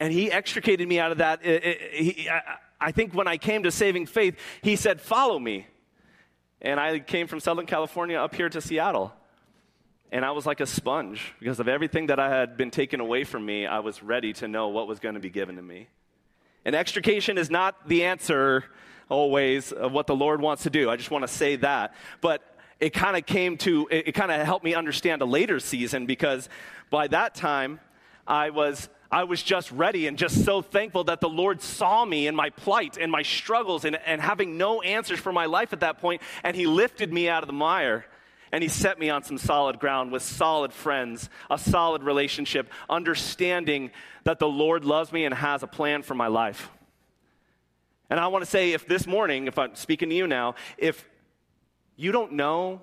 And 0.00 0.12
he 0.12 0.32
extricated 0.32 0.88
me 0.88 0.98
out 0.98 1.12
of 1.12 1.18
that. 1.18 1.44
It, 1.44 1.64
it, 1.64 1.92
he, 1.92 2.28
I, 2.28 2.56
I 2.80 2.92
think 2.92 3.14
when 3.14 3.28
I 3.28 3.36
came 3.36 3.62
to 3.64 3.70
saving 3.70 4.06
faith, 4.06 4.36
he 4.62 4.76
said, 4.76 5.00
Follow 5.00 5.38
me. 5.38 5.66
And 6.62 6.80
I 6.80 6.98
came 6.98 7.26
from 7.26 7.40
Southern 7.40 7.66
California 7.66 8.18
up 8.18 8.34
here 8.34 8.48
to 8.48 8.60
Seattle. 8.60 9.12
And 10.12 10.24
I 10.24 10.32
was 10.32 10.44
like 10.44 10.60
a 10.60 10.66
sponge 10.66 11.34
because 11.38 11.60
of 11.60 11.68
everything 11.68 12.08
that 12.08 12.18
I 12.18 12.28
had 12.28 12.56
been 12.56 12.70
taken 12.70 12.98
away 12.98 13.24
from 13.24 13.46
me. 13.46 13.66
I 13.66 13.78
was 13.78 14.02
ready 14.02 14.32
to 14.34 14.48
know 14.48 14.68
what 14.68 14.88
was 14.88 14.98
going 14.98 15.14
to 15.14 15.20
be 15.20 15.30
given 15.30 15.56
to 15.56 15.62
me. 15.62 15.88
And 16.64 16.74
extrication 16.74 17.38
is 17.38 17.48
not 17.48 17.88
the 17.88 18.04
answer 18.04 18.64
always 19.08 19.72
of 19.72 19.92
what 19.92 20.06
the 20.06 20.16
Lord 20.16 20.40
wants 20.40 20.64
to 20.64 20.70
do. 20.70 20.90
I 20.90 20.96
just 20.96 21.10
want 21.10 21.22
to 21.22 21.28
say 21.28 21.56
that. 21.56 21.94
But 22.20 22.42
it 22.80 22.90
kind 22.90 23.16
of 23.16 23.24
came 23.24 23.56
to, 23.58 23.86
it, 23.90 24.08
it 24.08 24.12
kind 24.12 24.32
of 24.32 24.44
helped 24.44 24.64
me 24.64 24.74
understand 24.74 25.22
a 25.22 25.26
later 25.26 25.60
season 25.60 26.06
because 26.06 26.48
by 26.90 27.06
that 27.08 27.34
time, 27.34 27.80
I 28.26 28.50
was 28.50 28.88
I 29.12 29.24
was 29.24 29.42
just 29.42 29.72
ready 29.72 30.06
and 30.06 30.16
just 30.16 30.44
so 30.44 30.62
thankful 30.62 31.02
that 31.04 31.20
the 31.20 31.28
Lord 31.28 31.60
saw 31.60 32.04
me 32.04 32.28
in 32.28 32.36
my 32.36 32.50
plight 32.50 32.96
and 32.96 33.10
my 33.10 33.22
struggles 33.22 33.84
and, 33.84 33.96
and 34.06 34.20
having 34.20 34.56
no 34.56 34.82
answers 34.82 35.18
for 35.18 35.32
my 35.32 35.46
life 35.46 35.72
at 35.72 35.80
that 35.80 35.98
point, 35.98 36.22
and 36.44 36.56
He 36.56 36.66
lifted 36.66 37.12
me 37.12 37.28
out 37.28 37.42
of 37.42 37.48
the 37.48 37.52
mire 37.52 38.06
And 38.52 38.62
he 38.62 38.68
set 38.68 38.98
me 38.98 39.10
on 39.10 39.22
some 39.22 39.38
solid 39.38 39.78
ground 39.78 40.10
with 40.10 40.22
solid 40.22 40.72
friends, 40.72 41.30
a 41.50 41.58
solid 41.58 42.02
relationship, 42.02 42.68
understanding 42.88 43.90
that 44.24 44.38
the 44.38 44.48
Lord 44.48 44.84
loves 44.84 45.12
me 45.12 45.24
and 45.24 45.34
has 45.34 45.62
a 45.62 45.68
plan 45.68 46.02
for 46.02 46.14
my 46.14 46.26
life. 46.26 46.68
And 48.08 48.18
I 48.18 48.26
want 48.26 48.44
to 48.44 48.50
say, 48.50 48.72
if 48.72 48.88
this 48.88 49.06
morning, 49.06 49.46
if 49.46 49.56
I'm 49.56 49.76
speaking 49.76 50.08
to 50.08 50.14
you 50.14 50.26
now, 50.26 50.56
if 50.78 51.08
you 51.94 52.10
don't 52.10 52.32
know 52.32 52.82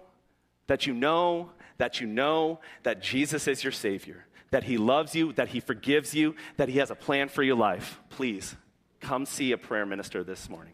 that 0.67 0.87
you 0.87 0.93
know 0.93 1.51
that 1.77 2.01
you 2.01 2.07
know 2.07 2.59
that 2.83 3.01
Jesus 3.01 3.47
is 3.47 3.63
your 3.63 3.71
Savior, 3.71 4.25
that 4.51 4.63
He 4.63 4.77
loves 4.77 5.15
you, 5.15 5.33
that 5.33 5.49
He 5.49 5.59
forgives 5.59 6.13
you, 6.13 6.35
that 6.57 6.69
He 6.69 6.79
has 6.79 6.91
a 6.91 6.95
plan 6.95 7.29
for 7.29 7.43
your 7.43 7.55
life, 7.55 7.99
please 8.09 8.55
come 8.99 9.25
see 9.25 9.51
a 9.51 9.57
prayer 9.57 9.85
minister 9.85 10.23
this 10.23 10.49
morning. 10.49 10.73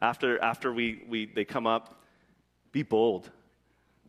After, 0.00 0.42
after 0.42 0.72
we, 0.72 1.02
we, 1.08 1.26
they 1.26 1.44
come 1.44 1.66
up, 1.66 2.02
be 2.72 2.82
bold. 2.82 3.30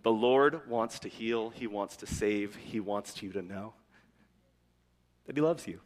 The 0.05 0.11
Lord 0.11 0.69
wants 0.69 0.99
to 0.99 1.09
heal, 1.09 1.49
He 1.49 1.65
wants 1.65 1.95
to 1.97 2.05
save, 2.05 2.55
He 2.55 2.79
wants 2.79 3.23
you 3.23 3.31
to 3.31 3.41
know 3.41 3.73
that 5.25 5.35
He 5.35 5.41
loves 5.41 5.65
you. 5.65 5.79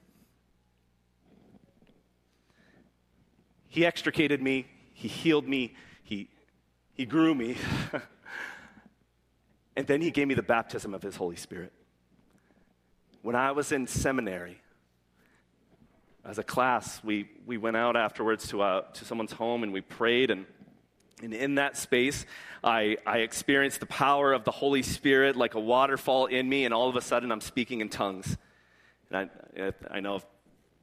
He 3.69 3.85
extricated 3.85 4.41
me, 4.41 4.67
He 4.93 5.07
healed 5.07 5.47
me, 5.47 5.73
He, 6.03 6.27
he 6.91 7.05
grew 7.05 7.33
me. 7.33 7.55
and 9.77 9.87
then 9.87 10.01
He 10.01 10.11
gave 10.11 10.27
me 10.27 10.33
the 10.33 10.43
baptism 10.43 10.93
of 10.93 11.01
His 11.01 11.15
Holy 11.15 11.37
Spirit. 11.37 11.71
When 13.21 13.37
I 13.37 13.53
was 13.53 13.71
in 13.71 13.87
seminary, 13.87 14.59
as 16.25 16.39
a 16.39 16.43
class, 16.43 17.01
we, 17.05 17.29
we 17.45 17.55
went 17.55 17.77
out 17.77 17.95
afterwards 17.95 18.49
to, 18.49 18.63
a, 18.63 18.83
to 18.95 19.05
someone's 19.05 19.31
home 19.31 19.63
and 19.63 19.71
we 19.71 19.79
prayed. 19.79 20.29
And, 20.29 20.45
and 21.21 21.33
in 21.33 21.55
that 21.55 21.77
space, 21.77 22.25
I, 22.63 22.97
I 23.05 23.19
experienced 23.19 23.79
the 23.79 23.85
power 23.85 24.33
of 24.33 24.43
the 24.43 24.51
Holy 24.51 24.83
Spirit 24.83 25.35
like 25.35 25.55
a 25.55 25.59
waterfall 25.59 26.27
in 26.27 26.47
me, 26.47 26.65
and 26.65 26.73
all 26.73 26.89
of 26.89 26.95
a 26.95 27.01
sudden 27.01 27.31
I'm 27.31 27.41
speaking 27.41 27.81
in 27.81 27.89
tongues. 27.89 28.37
And 29.11 29.29
I, 29.57 29.73
I 29.89 29.99
know 29.99 30.21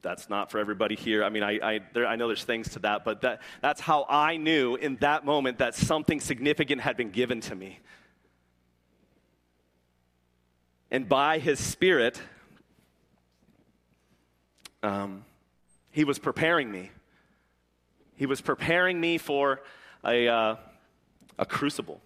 that's 0.01 0.29
not 0.29 0.51
for 0.51 0.59
everybody 0.59 0.95
here. 0.95 1.23
I 1.23 1.29
mean, 1.29 1.43
I, 1.43 1.59
I, 1.61 1.79
there, 1.93 2.07
I 2.07 2.15
know 2.15 2.27
there's 2.27 2.43
things 2.43 2.69
to 2.69 2.79
that, 2.79 3.03
but 3.03 3.21
that, 3.21 3.41
that's 3.61 3.81
how 3.81 4.05
I 4.09 4.37
knew 4.37 4.75
in 4.75 4.97
that 4.97 5.25
moment 5.25 5.57
that 5.59 5.75
something 5.75 6.19
significant 6.19 6.81
had 6.81 6.97
been 6.97 7.11
given 7.11 7.41
to 7.41 7.55
me. 7.55 7.79
And 10.89 11.09
by 11.09 11.39
his 11.39 11.59
Spirit, 11.59 12.21
um, 14.81 15.25
he 15.91 16.03
was 16.03 16.19
preparing 16.19 16.71
me. 16.71 16.91
He 18.15 18.25
was 18.25 18.41
preparing 18.41 18.99
me 18.99 19.17
for 19.17 19.61
a, 20.05 20.27
uh, 20.27 20.55
a 21.37 21.45
crucible. 21.45 22.01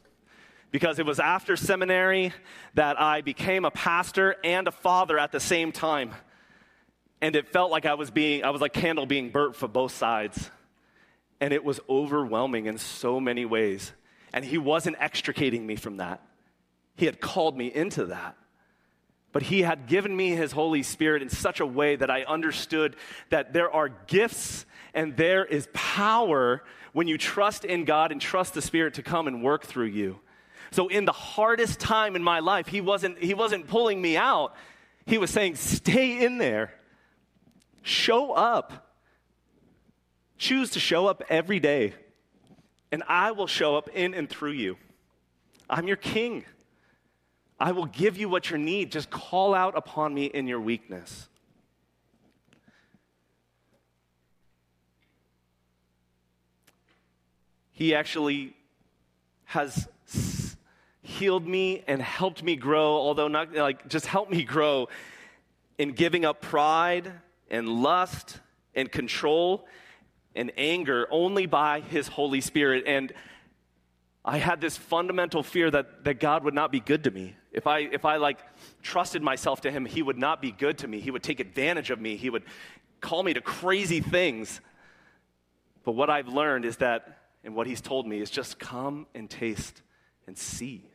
Because 0.71 0.99
it 0.99 1.05
was 1.05 1.19
after 1.19 1.57
seminary 1.57 2.33
that 2.75 2.99
I 2.99 3.21
became 3.21 3.65
a 3.65 3.71
pastor 3.71 4.35
and 4.43 4.67
a 4.67 4.71
father 4.71 5.19
at 5.19 5.31
the 5.31 5.39
same 5.39 5.71
time. 5.71 6.11
And 7.21 7.35
it 7.35 7.49
felt 7.49 7.71
like 7.71 7.85
I 7.85 7.93
was 7.95 8.09
being, 8.09 8.43
I 8.43 8.49
was 8.51 8.61
like 8.61 8.73
candle 8.73 9.05
being 9.05 9.29
burnt 9.29 9.55
for 9.55 9.67
both 9.67 9.91
sides. 9.91 10.49
And 11.39 11.53
it 11.53 11.63
was 11.63 11.79
overwhelming 11.89 12.67
in 12.67 12.77
so 12.77 13.19
many 13.19 13.45
ways. 13.45 13.91
And 14.33 14.45
he 14.45 14.57
wasn't 14.57 14.95
extricating 14.99 15.67
me 15.67 15.75
from 15.75 15.97
that. 15.97 16.21
He 16.95 17.05
had 17.05 17.19
called 17.19 17.57
me 17.57 17.67
into 17.67 18.05
that. 18.05 18.35
But 19.31 19.43
he 19.43 19.61
had 19.61 19.87
given 19.87 20.15
me 20.15 20.31
his 20.31 20.51
Holy 20.51 20.83
Spirit 20.83 21.21
in 21.21 21.29
such 21.29 21.59
a 21.59 21.65
way 21.65 21.95
that 21.95 22.09
I 22.09 22.23
understood 22.23 22.95
that 23.29 23.53
there 23.53 23.71
are 23.71 23.89
gifts 23.89 24.65
and 24.93 25.15
there 25.15 25.45
is 25.45 25.69
power 25.73 26.63
when 26.93 27.07
you 27.07 27.17
trust 27.17 27.65
in 27.65 27.85
God 27.85 28.11
and 28.11 28.19
trust 28.19 28.53
the 28.53 28.61
Spirit 28.61 28.95
to 28.95 29.03
come 29.03 29.27
and 29.27 29.43
work 29.43 29.65
through 29.65 29.85
you. 29.85 30.19
So 30.71 30.87
in 30.87 31.05
the 31.05 31.11
hardest 31.11 31.79
time 31.79 32.15
in 32.15 32.23
my 32.23 32.39
life, 32.39 32.67
he 32.67 32.81
wasn't, 32.81 33.17
he 33.17 33.33
wasn't 33.33 33.67
pulling 33.67 34.01
me 34.01 34.17
out. 34.17 34.53
He 35.05 35.17
was 35.17 35.29
saying, 35.29 35.55
stay 35.55 36.23
in 36.23 36.37
there. 36.37 36.73
Show 37.81 38.31
up. 38.31 38.93
Choose 40.37 40.71
to 40.71 40.79
show 40.79 41.07
up 41.07 41.23
every 41.29 41.59
day. 41.59 41.93
And 42.91 43.03
I 43.07 43.31
will 43.31 43.47
show 43.47 43.75
up 43.75 43.89
in 43.89 44.13
and 44.13 44.29
through 44.29 44.51
you. 44.51 44.77
I'm 45.69 45.87
your 45.87 45.97
king. 45.97 46.45
I 47.59 47.71
will 47.73 47.85
give 47.85 48.17
you 48.17 48.27
what 48.27 48.49
you 48.49 48.57
need. 48.57 48.91
Just 48.91 49.09
call 49.09 49.53
out 49.53 49.77
upon 49.77 50.13
me 50.13 50.25
in 50.25 50.47
your 50.47 50.59
weakness. 50.59 51.29
He 57.71 57.95
actually 57.95 58.55
has 59.45 59.87
healed 61.01 61.47
me 61.47 61.83
and 61.87 62.01
helped 62.01 62.43
me 62.43 62.55
grow, 62.55 62.93
although 62.93 63.27
not 63.27 63.53
like 63.53 63.87
just 63.87 64.05
helped 64.05 64.31
me 64.31 64.43
grow 64.43 64.87
in 65.77 65.91
giving 65.91 66.25
up 66.25 66.41
pride 66.41 67.11
and 67.49 67.67
lust 67.67 68.39
and 68.75 68.91
control 68.91 69.67
and 70.35 70.51
anger 70.57 71.07
only 71.11 71.45
by 71.45 71.81
his 71.81 72.07
Holy 72.07 72.41
Spirit. 72.41 72.85
And 72.87 73.11
I 74.23 74.37
had 74.37 74.61
this 74.61 74.77
fundamental 74.77 75.43
fear 75.43 75.71
that, 75.71 76.03
that 76.03 76.19
God 76.19 76.43
would 76.43 76.53
not 76.53 76.71
be 76.71 76.79
good 76.79 77.03
to 77.05 77.11
me. 77.11 77.35
If 77.51 77.67
I, 77.67 77.79
if 77.79 78.05
I 78.05 78.17
like 78.17 78.39
trusted 78.81 79.21
myself 79.21 79.61
to 79.61 79.71
him, 79.71 79.85
he 79.85 80.01
would 80.01 80.17
not 80.17 80.41
be 80.41 80.51
good 80.51 80.77
to 80.79 80.87
me. 80.87 80.99
He 80.99 81.11
would 81.11 81.23
take 81.23 81.39
advantage 81.39 81.89
of 81.89 81.99
me. 81.99 82.15
He 82.15 82.29
would 82.29 82.43
call 83.01 83.23
me 83.23 83.33
to 83.33 83.41
crazy 83.41 83.99
things. 83.99 84.61
But 85.83 85.93
what 85.93 86.09
I've 86.09 86.27
learned 86.27 86.65
is 86.65 86.77
that, 86.77 87.17
and 87.43 87.55
what 87.55 87.67
he's 87.67 87.81
told 87.81 88.07
me 88.07 88.19
is 88.19 88.29
just 88.29 88.59
come 88.59 89.07
and 89.15 89.29
taste 89.29 89.81
and 90.27 90.37
see 90.37 90.89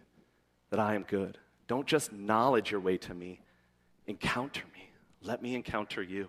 that 0.70 0.80
I 0.80 0.94
am 0.94 1.02
good. 1.02 1.38
Don't 1.68 1.86
just 1.86 2.12
knowledge 2.12 2.70
your 2.70 2.80
way 2.80 2.96
to 2.98 3.14
me, 3.14 3.40
encounter 4.06 4.62
me. 4.74 4.88
Let 5.22 5.42
me 5.42 5.54
encounter 5.54 6.02
you. 6.02 6.28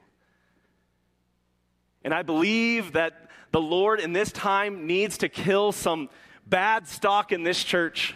And 2.03 2.13
I 2.13 2.23
believe 2.23 2.93
that 2.93 3.29
the 3.51 3.61
Lord 3.61 3.99
in 3.99 4.13
this 4.13 4.31
time 4.31 4.87
needs 4.87 5.19
to 5.19 5.29
kill 5.29 5.71
some 5.71 6.09
bad 6.45 6.87
stock 6.87 7.31
in 7.31 7.43
this 7.43 7.63
church, 7.63 8.15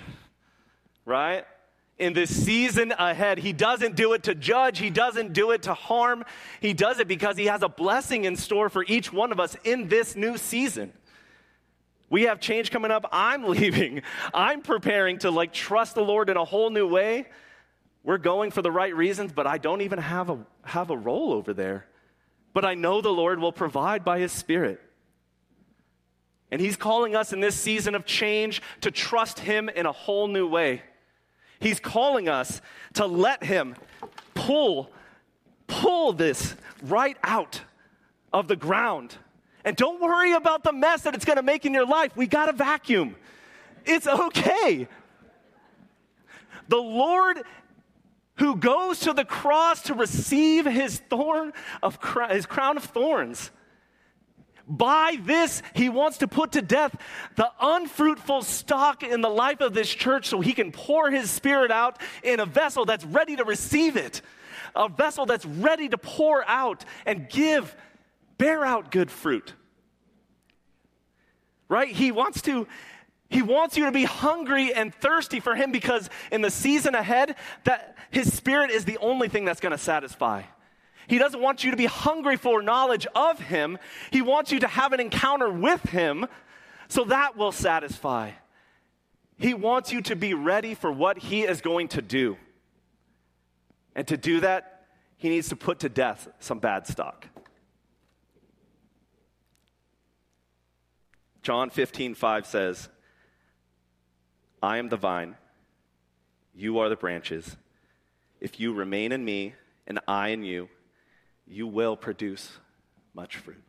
right? 1.05 1.45
in 2.01 2.13
this 2.13 2.35
season 2.35 2.91
ahead. 2.97 3.37
He 3.37 3.53
doesn't 3.53 3.95
do 3.95 4.13
it 4.13 4.23
to 4.23 4.35
judge, 4.35 4.79
He 4.79 4.89
doesn't 4.89 5.33
do 5.33 5.51
it 5.51 5.63
to 5.63 5.73
harm. 5.73 6.25
He 6.59 6.73
does 6.73 6.99
it 6.99 7.07
because 7.07 7.37
He 7.37 7.45
has 7.45 7.61
a 7.61 7.69
blessing 7.69 8.25
in 8.25 8.35
store 8.35 8.69
for 8.69 8.83
each 8.87 9.13
one 9.13 9.31
of 9.31 9.39
us 9.39 9.55
in 9.63 9.87
this 9.87 10.15
new 10.15 10.37
season. 10.37 10.93
We 12.11 12.23
have 12.23 12.41
change 12.41 12.69
coming 12.69 12.91
up. 12.91 13.07
I'm 13.11 13.43
leaving. 13.47 14.03
I'm 14.33 14.61
preparing 14.61 15.17
to 15.19 15.31
like 15.31 15.53
trust 15.53 15.95
the 15.95 16.03
Lord 16.03 16.29
in 16.29 16.37
a 16.37 16.45
whole 16.45 16.69
new 16.69 16.87
way. 16.87 17.25
We're 18.03 18.19
going 18.19 18.51
for 18.51 18.61
the 18.61 18.71
right 18.71 18.93
reasons, 18.95 19.31
but 19.31 19.47
I 19.47 19.57
don't 19.57 19.81
even 19.81 19.97
have 19.97 20.29
a, 20.29 20.39
have 20.63 20.89
a 20.89 20.97
role 20.97 21.33
over 21.33 21.53
there. 21.53 21.87
But 22.53 22.65
I 22.65 22.73
know 22.73 23.01
the 23.01 23.09
Lord 23.09 23.39
will 23.39 23.53
provide 23.53 24.03
by 24.03 24.19
His 24.19 24.31
Spirit. 24.31 24.81
And 26.51 26.59
He's 26.59 26.75
calling 26.75 27.15
us 27.15 27.31
in 27.31 27.39
this 27.39 27.55
season 27.55 27.95
of 27.95 28.05
change 28.05 28.61
to 28.81 28.91
trust 28.91 29.39
Him 29.39 29.69
in 29.69 29.85
a 29.85 29.91
whole 29.91 30.27
new 30.27 30.47
way. 30.47 30.81
He's 31.59 31.79
calling 31.79 32.27
us 32.27 32.59
to 32.95 33.05
let 33.05 33.43
Him 33.43 33.75
pull, 34.33 34.91
pull 35.67 36.11
this 36.11 36.55
right 36.83 37.17
out 37.23 37.61
of 38.33 38.49
the 38.49 38.57
ground. 38.57 39.15
And 39.63 39.75
don't 39.75 40.01
worry 40.01 40.33
about 40.33 40.63
the 40.63 40.73
mess 40.73 41.03
that 41.03 41.15
it's 41.15 41.25
going 41.25 41.37
to 41.37 41.43
make 41.43 41.65
in 41.65 41.73
your 41.73 41.85
life. 41.85 42.15
We 42.15 42.27
got 42.27 42.49
a 42.49 42.53
vacuum. 42.53 43.15
It's 43.85 44.07
okay. 44.07 44.87
The 46.67 46.77
Lord 46.77 47.43
who 48.35 48.55
goes 48.55 49.01
to 49.01 49.13
the 49.13 49.25
cross 49.25 49.83
to 49.83 49.93
receive 49.93 50.65
his 50.65 50.99
thorn 50.99 51.53
of 51.83 51.99
his 52.29 52.45
crown 52.45 52.77
of 52.77 52.85
thorns 52.85 53.51
by 54.71 55.17
this, 55.21 55.61
he 55.75 55.89
wants 55.89 56.19
to 56.19 56.27
put 56.27 56.53
to 56.53 56.61
death 56.61 56.95
the 57.35 57.51
unfruitful 57.59 58.43
stock 58.43 59.03
in 59.03 59.19
the 59.19 59.29
life 59.29 59.59
of 59.59 59.73
this 59.73 59.93
church 59.93 60.27
so 60.27 60.39
he 60.39 60.53
can 60.53 60.71
pour 60.71 61.11
his 61.11 61.29
spirit 61.29 61.71
out 61.71 61.99
in 62.23 62.39
a 62.39 62.45
vessel 62.45 62.85
that's 62.85 63.03
ready 63.03 63.35
to 63.35 63.43
receive 63.43 63.97
it, 63.97 64.21
a 64.73 64.87
vessel 64.87 65.25
that's 65.25 65.45
ready 65.45 65.89
to 65.89 65.97
pour 65.97 66.47
out 66.47 66.85
and 67.05 67.29
give, 67.29 67.75
bear 68.41 68.65
out 68.65 68.89
good 68.89 69.11
fruit. 69.11 69.53
Right? 71.69 71.89
He 71.89 72.11
wants 72.11 72.41
to. 72.43 72.67
He 73.29 73.41
wants 73.41 73.77
you 73.77 73.85
to 73.85 73.93
be 73.93 74.03
hungry 74.03 74.73
and 74.73 74.93
thirsty 74.93 75.39
for 75.39 75.55
him 75.55 75.71
because 75.71 76.09
in 76.33 76.41
the 76.41 76.51
season 76.51 76.95
ahead 76.95 77.37
that 77.63 77.95
his 78.09 78.33
spirit 78.33 78.71
is 78.71 78.83
the 78.83 78.97
only 78.97 79.29
thing 79.29 79.45
that's 79.45 79.61
going 79.61 79.71
to 79.71 79.77
satisfy. 79.77 80.41
He 81.07 81.17
doesn't 81.17 81.39
want 81.39 81.63
you 81.63 81.71
to 81.71 81.77
be 81.77 81.85
hungry 81.85 82.35
for 82.35 82.61
knowledge 82.61 83.07
of 83.15 83.39
Him. 83.39 83.77
He 84.11 84.21
wants 84.21 84.51
you 84.51 84.59
to 84.59 84.67
have 84.67 84.91
an 84.91 84.99
encounter 84.99 85.49
with 85.49 85.81
Him 85.83 86.25
so 86.89 87.05
that 87.05 87.37
will 87.37 87.53
satisfy. 87.53 88.31
He 89.37 89.53
wants 89.53 89.93
you 89.93 90.01
to 90.03 90.15
be 90.15 90.33
ready 90.33 90.73
for 90.73 90.91
what 90.91 91.17
He 91.17 91.43
is 91.43 91.61
going 91.61 91.87
to 91.89 92.01
do. 92.01 92.37
And 93.95 94.05
to 94.07 94.17
do 94.17 94.41
that, 94.41 94.87
He 95.15 95.29
needs 95.29 95.49
to 95.49 95.55
put 95.55 95.79
to 95.79 95.89
death 95.89 96.27
some 96.39 96.59
bad 96.59 96.85
stock. 96.85 97.27
John 101.41 101.69
15, 101.69 102.13
5 102.13 102.45
says, 102.45 102.89
I 104.61 104.77
am 104.77 104.89
the 104.89 104.97
vine, 104.97 105.35
You 106.53 106.79
are 106.79 106.89
the 106.89 106.95
branches. 106.95 107.57
If 108.39 108.59
you 108.59 108.73
remain 108.73 109.11
in 109.11 109.25
me 109.25 109.55
and 109.87 109.99
I 110.07 110.29
in 110.29 110.43
you, 110.43 110.69
you 111.47 111.67
will 111.67 111.95
produce 111.95 112.51
much 113.13 113.37
fruit. 113.37 113.63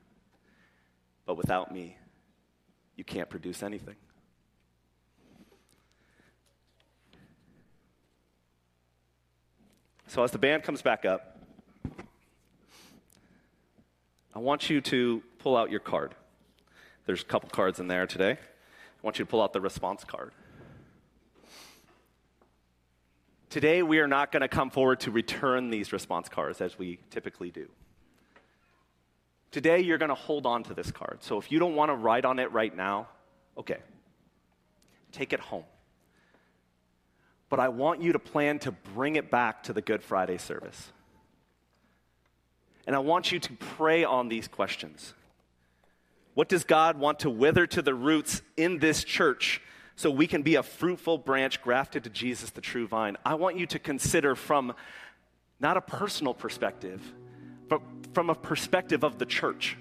But 1.25 1.37
without 1.37 1.73
me, 1.73 1.97
you 2.97 3.05
can't 3.05 3.29
produce 3.29 3.63
anything. 3.63 3.97
So, 10.07 10.23
as 10.23 10.31
the 10.31 10.39
band 10.39 10.63
comes 10.63 10.83
back 10.83 11.07
up, 11.07 11.39
I 14.35 14.39
want 14.39 14.69
you 14.69 14.83
to 14.83 15.23
pull 15.39 15.57
out 15.57 15.71
your 15.71 15.81
card. 15.81 16.15
There's 17.07 17.23
a 17.23 17.25
couple 17.25 17.49
cards 17.49 17.81
in 17.81 17.89
there 17.89 18.07
today. 18.07 18.33
I 18.33 18.37
want 19.03 19.19
you 19.19 19.25
to 19.25 19.31
pull 19.31 19.43
out 19.43 19.53
the 19.53 19.61
response 19.61 20.05
card. 20.05 20.33
Today, 23.51 23.83
we 23.83 23.99
are 23.99 24.07
not 24.07 24.33
going 24.33 24.41
to 24.41 24.49
come 24.49 24.71
forward 24.71 25.01
to 25.01 25.11
return 25.11 25.71
these 25.71 25.93
response 25.93 26.29
cards 26.29 26.61
as 26.61 26.79
we 26.79 26.99
typically 27.11 27.51
do. 27.51 27.69
Today, 29.51 29.81
you're 29.81 29.99
going 29.99 30.09
to 30.09 30.15
hold 30.15 30.47
on 30.47 30.63
to 30.65 30.75
this 30.75 30.91
card. 30.91 31.19
So 31.23 31.39
if 31.39 31.53
you 31.53 31.59
don't 31.59 31.75
want 31.75 31.91
to 31.91 31.95
write 31.95 32.25
on 32.25 32.39
it 32.39 32.51
right 32.53 32.75
now, 32.75 33.09
okay, 33.59 33.79
take 35.11 35.33
it 35.33 35.41
home 35.41 35.65
but 37.53 37.61
I 37.61 37.69
want 37.69 38.01
you 38.01 38.13
to 38.13 38.19
plan 38.19 38.59
to 38.61 38.73
bring 38.73 39.17
it 39.17 39.31
back 39.31 39.65
to 39.65 39.75
the 39.75 39.83
Good 39.83 40.03
Friday 40.03 40.39
service. 40.39 40.91
And 42.87 42.97
I 42.97 42.99
want 43.01 43.31
you 43.31 43.39
to 43.41 43.53
pray 43.53 44.05
on 44.05 44.31
these 44.31 44.49
questions. 44.49 45.13
What 46.35 46.49
does 46.49 46.65
God 46.65 46.99
want 46.99 47.21
to 47.21 47.31
wither 47.31 47.67
to 47.67 47.83
the 47.83 47.95
roots 47.95 48.43
in 48.57 48.79
this 48.79 49.05
church 49.05 49.61
so 49.97 50.11
we 50.11 50.27
can 50.27 50.43
be 50.43 50.55
a 50.55 50.63
fruitful 50.63 51.19
branch 51.19 51.61
grafted 51.63 52.05
to 52.05 52.11
Jesus, 52.11 52.51
the 52.51 52.61
true 52.61 52.87
vine? 52.87 53.17
I 53.25 53.35
want 53.35 53.59
you 53.59 53.67
to 53.67 53.79
consider 53.79 54.35
from 54.35 54.75
not 55.61 55.77
a 55.77 55.83
personal 55.83 56.35
perspective, 56.35 57.03
but 57.69 57.83
from 58.15 58.31
a 58.31 58.35
perspective 58.35 59.05
of 59.05 59.19
the 59.19 59.27
church. 59.27 59.77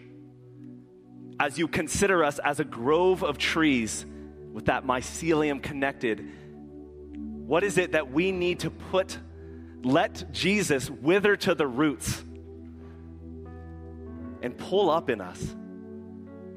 As 1.39 1.57
you 1.57 1.67
consider 1.67 2.23
us 2.23 2.39
as 2.39 2.59
a 2.59 2.65
grove 2.65 3.23
of 3.23 3.37
trees 3.37 4.05
with 4.51 4.65
that 4.65 4.85
mycelium 4.85 5.63
connected 5.63 6.29
what 7.51 7.65
is 7.65 7.77
it 7.77 7.91
that 7.91 8.09
we 8.09 8.31
need 8.31 8.59
to 8.59 8.69
put, 8.69 9.17
let 9.83 10.31
Jesus 10.31 10.89
wither 10.89 11.35
to 11.35 11.53
the 11.53 11.67
roots 11.67 12.23
and 14.41 14.57
pull 14.57 14.89
up 14.89 15.09
in 15.09 15.19
us 15.19 15.53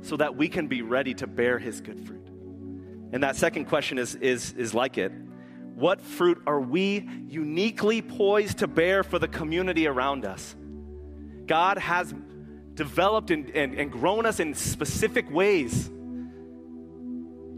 so 0.05 0.17
that 0.19 0.37
we 0.37 0.49
can 0.49 0.69
be 0.69 0.83
ready 0.83 1.15
to 1.15 1.27
bear 1.27 1.59
his 1.59 1.81
good 1.81 2.07
fruit? 2.07 2.29
And 3.13 3.23
that 3.23 3.37
second 3.37 3.65
question 3.67 3.99
is, 3.99 4.15
is, 4.17 4.53
is 4.53 4.75
like 4.75 4.99
it. 4.99 5.13
What 5.75 6.01
fruit 6.01 6.43
are 6.47 6.61
we 6.61 7.09
uniquely 7.27 8.03
poised 8.03 8.59
to 8.59 8.69
bear 8.69 9.03
for 9.03 9.19
the 9.19 9.29
community 9.29 9.87
around 9.87 10.25
us? 10.25 10.55
God 11.47 11.79
has 11.79 12.15
developed 12.75 13.31
and, 13.31 13.51
and, 13.51 13.75
and 13.75 13.91
grown 13.91 14.27
us 14.27 14.41
in 14.41 14.55
specific 14.55 15.31
ways. 15.31 15.89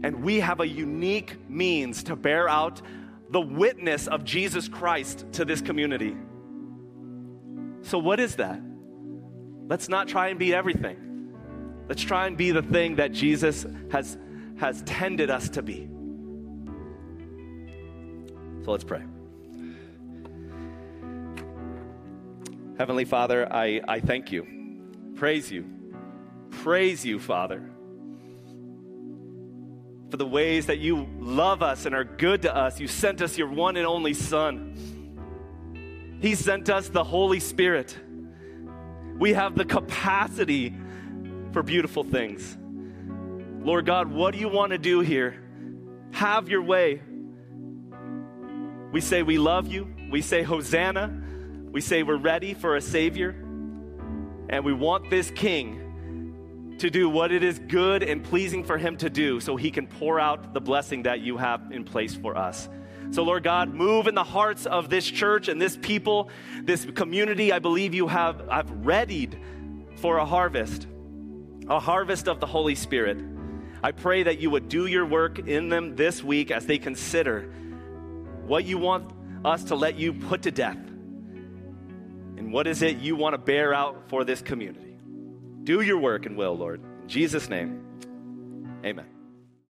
And 0.03 0.23
we 0.23 0.39
have 0.39 0.59
a 0.59 0.67
unique 0.67 1.37
means 1.49 2.03
to 2.03 2.15
bear 2.15 2.47
out 2.47 2.81
the 3.29 3.41
witness 3.41 4.07
of 4.07 4.23
Jesus 4.23 4.67
Christ 4.67 5.25
to 5.33 5.45
this 5.45 5.59
community. 5.59 6.15
So, 7.81 7.97
what 7.97 8.19
is 8.19 8.35
that? 8.35 8.61
Let's 9.67 9.89
not 9.89 10.07
try 10.07 10.29
and 10.29 10.39
be 10.39 10.53
everything. 10.53 11.06
Let's 11.87 12.01
try 12.01 12.27
and 12.27 12.37
be 12.37 12.51
the 12.51 12.61
thing 12.61 12.97
that 12.97 13.11
Jesus 13.11 13.65
has, 13.91 14.17
has 14.59 14.81
tended 14.83 15.29
us 15.29 15.49
to 15.49 15.61
be. 15.61 15.87
So, 18.63 18.71
let's 18.71 18.83
pray. 18.83 19.03
Heavenly 22.77 23.05
Father, 23.05 23.51
I, 23.51 23.81
I 23.87 23.99
thank 23.99 24.31
you, 24.31 24.45
praise 25.15 25.51
you, 25.51 25.65
praise 26.51 27.05
you, 27.05 27.19
Father 27.19 27.71
for 30.09 30.17
the 30.17 30.25
ways 30.25 30.67
that 30.67 30.79
you 30.79 31.07
love 31.19 31.61
us 31.61 31.85
and 31.85 31.93
are 31.93 32.03
good 32.03 32.43
to 32.43 32.55
us. 32.55 32.79
You 32.79 32.87
sent 32.87 33.21
us 33.21 33.37
your 33.37 33.49
one 33.49 33.75
and 33.75 33.85
only 33.85 34.13
Son. 34.13 34.73
He 36.21 36.35
sent 36.35 36.69
us 36.69 36.89
the 36.89 37.03
Holy 37.03 37.39
Spirit. 37.39 37.97
We 39.19 39.33
have 39.33 39.55
the 39.55 39.65
capacity 39.65 40.73
for 41.51 41.63
beautiful 41.63 42.03
things. 42.03 42.57
Lord 43.65 43.85
God, 43.85 44.07
what 44.07 44.33
do 44.33 44.39
you 44.39 44.49
want 44.49 44.71
to 44.71 44.77
do 44.77 45.01
here? 45.01 45.43
Have 46.11 46.49
your 46.49 46.61
way. 46.61 47.01
We 48.91 49.01
say 49.01 49.23
we 49.23 49.37
love 49.37 49.67
you. 49.67 49.93
We 50.09 50.21
say 50.21 50.43
Hosanna. 50.43 51.23
We 51.71 51.81
say 51.81 52.03
we're 52.03 52.17
ready 52.17 52.53
for 52.53 52.75
a 52.75 52.81
Savior. 52.81 53.31
And 54.49 54.63
we 54.63 54.73
want 54.73 55.09
this 55.09 55.29
King 55.31 56.75
to 56.79 56.89
do 56.89 57.09
what 57.09 57.31
it 57.31 57.43
is 57.43 57.59
good 57.59 58.03
and 58.03 58.23
pleasing 58.23 58.63
for 58.63 58.77
Him 58.77 58.97
to 58.97 59.09
do 59.09 59.39
so 59.39 59.55
He 59.55 59.71
can 59.71 59.87
pour 59.87 60.19
out 60.19 60.53
the 60.53 60.61
blessing 60.61 61.03
that 61.03 61.19
you 61.19 61.37
have 61.37 61.71
in 61.71 61.83
place 61.83 62.15
for 62.15 62.37
us. 62.37 62.69
So, 63.11 63.23
Lord 63.23 63.43
God, 63.43 63.73
move 63.73 64.07
in 64.07 64.15
the 64.15 64.23
hearts 64.23 64.65
of 64.65 64.89
this 64.89 65.05
church 65.05 65.47
and 65.47 65.61
this 65.61 65.77
people, 65.77 66.29
this 66.63 66.85
community. 66.85 67.51
I 67.51 67.59
believe 67.59 67.93
you 67.93 68.07
have 68.07 68.47
I've 68.49 68.69
readied 68.85 69.37
for 69.95 70.17
a 70.17 70.25
harvest, 70.25 70.87
a 71.69 71.79
harvest 71.79 72.27
of 72.27 72.39
the 72.39 72.45
Holy 72.45 72.75
Spirit. 72.75 73.17
I 73.83 73.91
pray 73.91 74.23
that 74.23 74.39
you 74.39 74.49
would 74.49 74.69
do 74.69 74.87
your 74.87 75.05
work 75.05 75.39
in 75.39 75.69
them 75.69 75.95
this 75.95 76.23
week 76.23 76.51
as 76.51 76.65
they 76.65 76.77
consider 76.77 77.51
what 78.45 78.65
you 78.65 78.77
want 78.77 79.11
us 79.45 79.65
to 79.65 79.75
let 79.75 79.97
you 79.97 80.13
put 80.13 80.43
to 80.43 80.51
death 80.51 80.77
and 82.37 82.51
what 82.51 82.67
is 82.67 82.81
it 82.81 82.97
you 82.97 83.15
want 83.15 83.33
to 83.33 83.37
bear 83.37 83.73
out 83.73 84.09
for 84.09 84.23
this 84.23 84.41
community. 84.41 84.97
Do 85.63 85.81
your 85.81 85.97
work 85.97 86.25
and 86.25 86.37
will, 86.37 86.57
Lord. 86.57 86.81
In 87.03 87.09
Jesus' 87.09 87.49
name, 87.49 87.83
amen. 88.85 89.16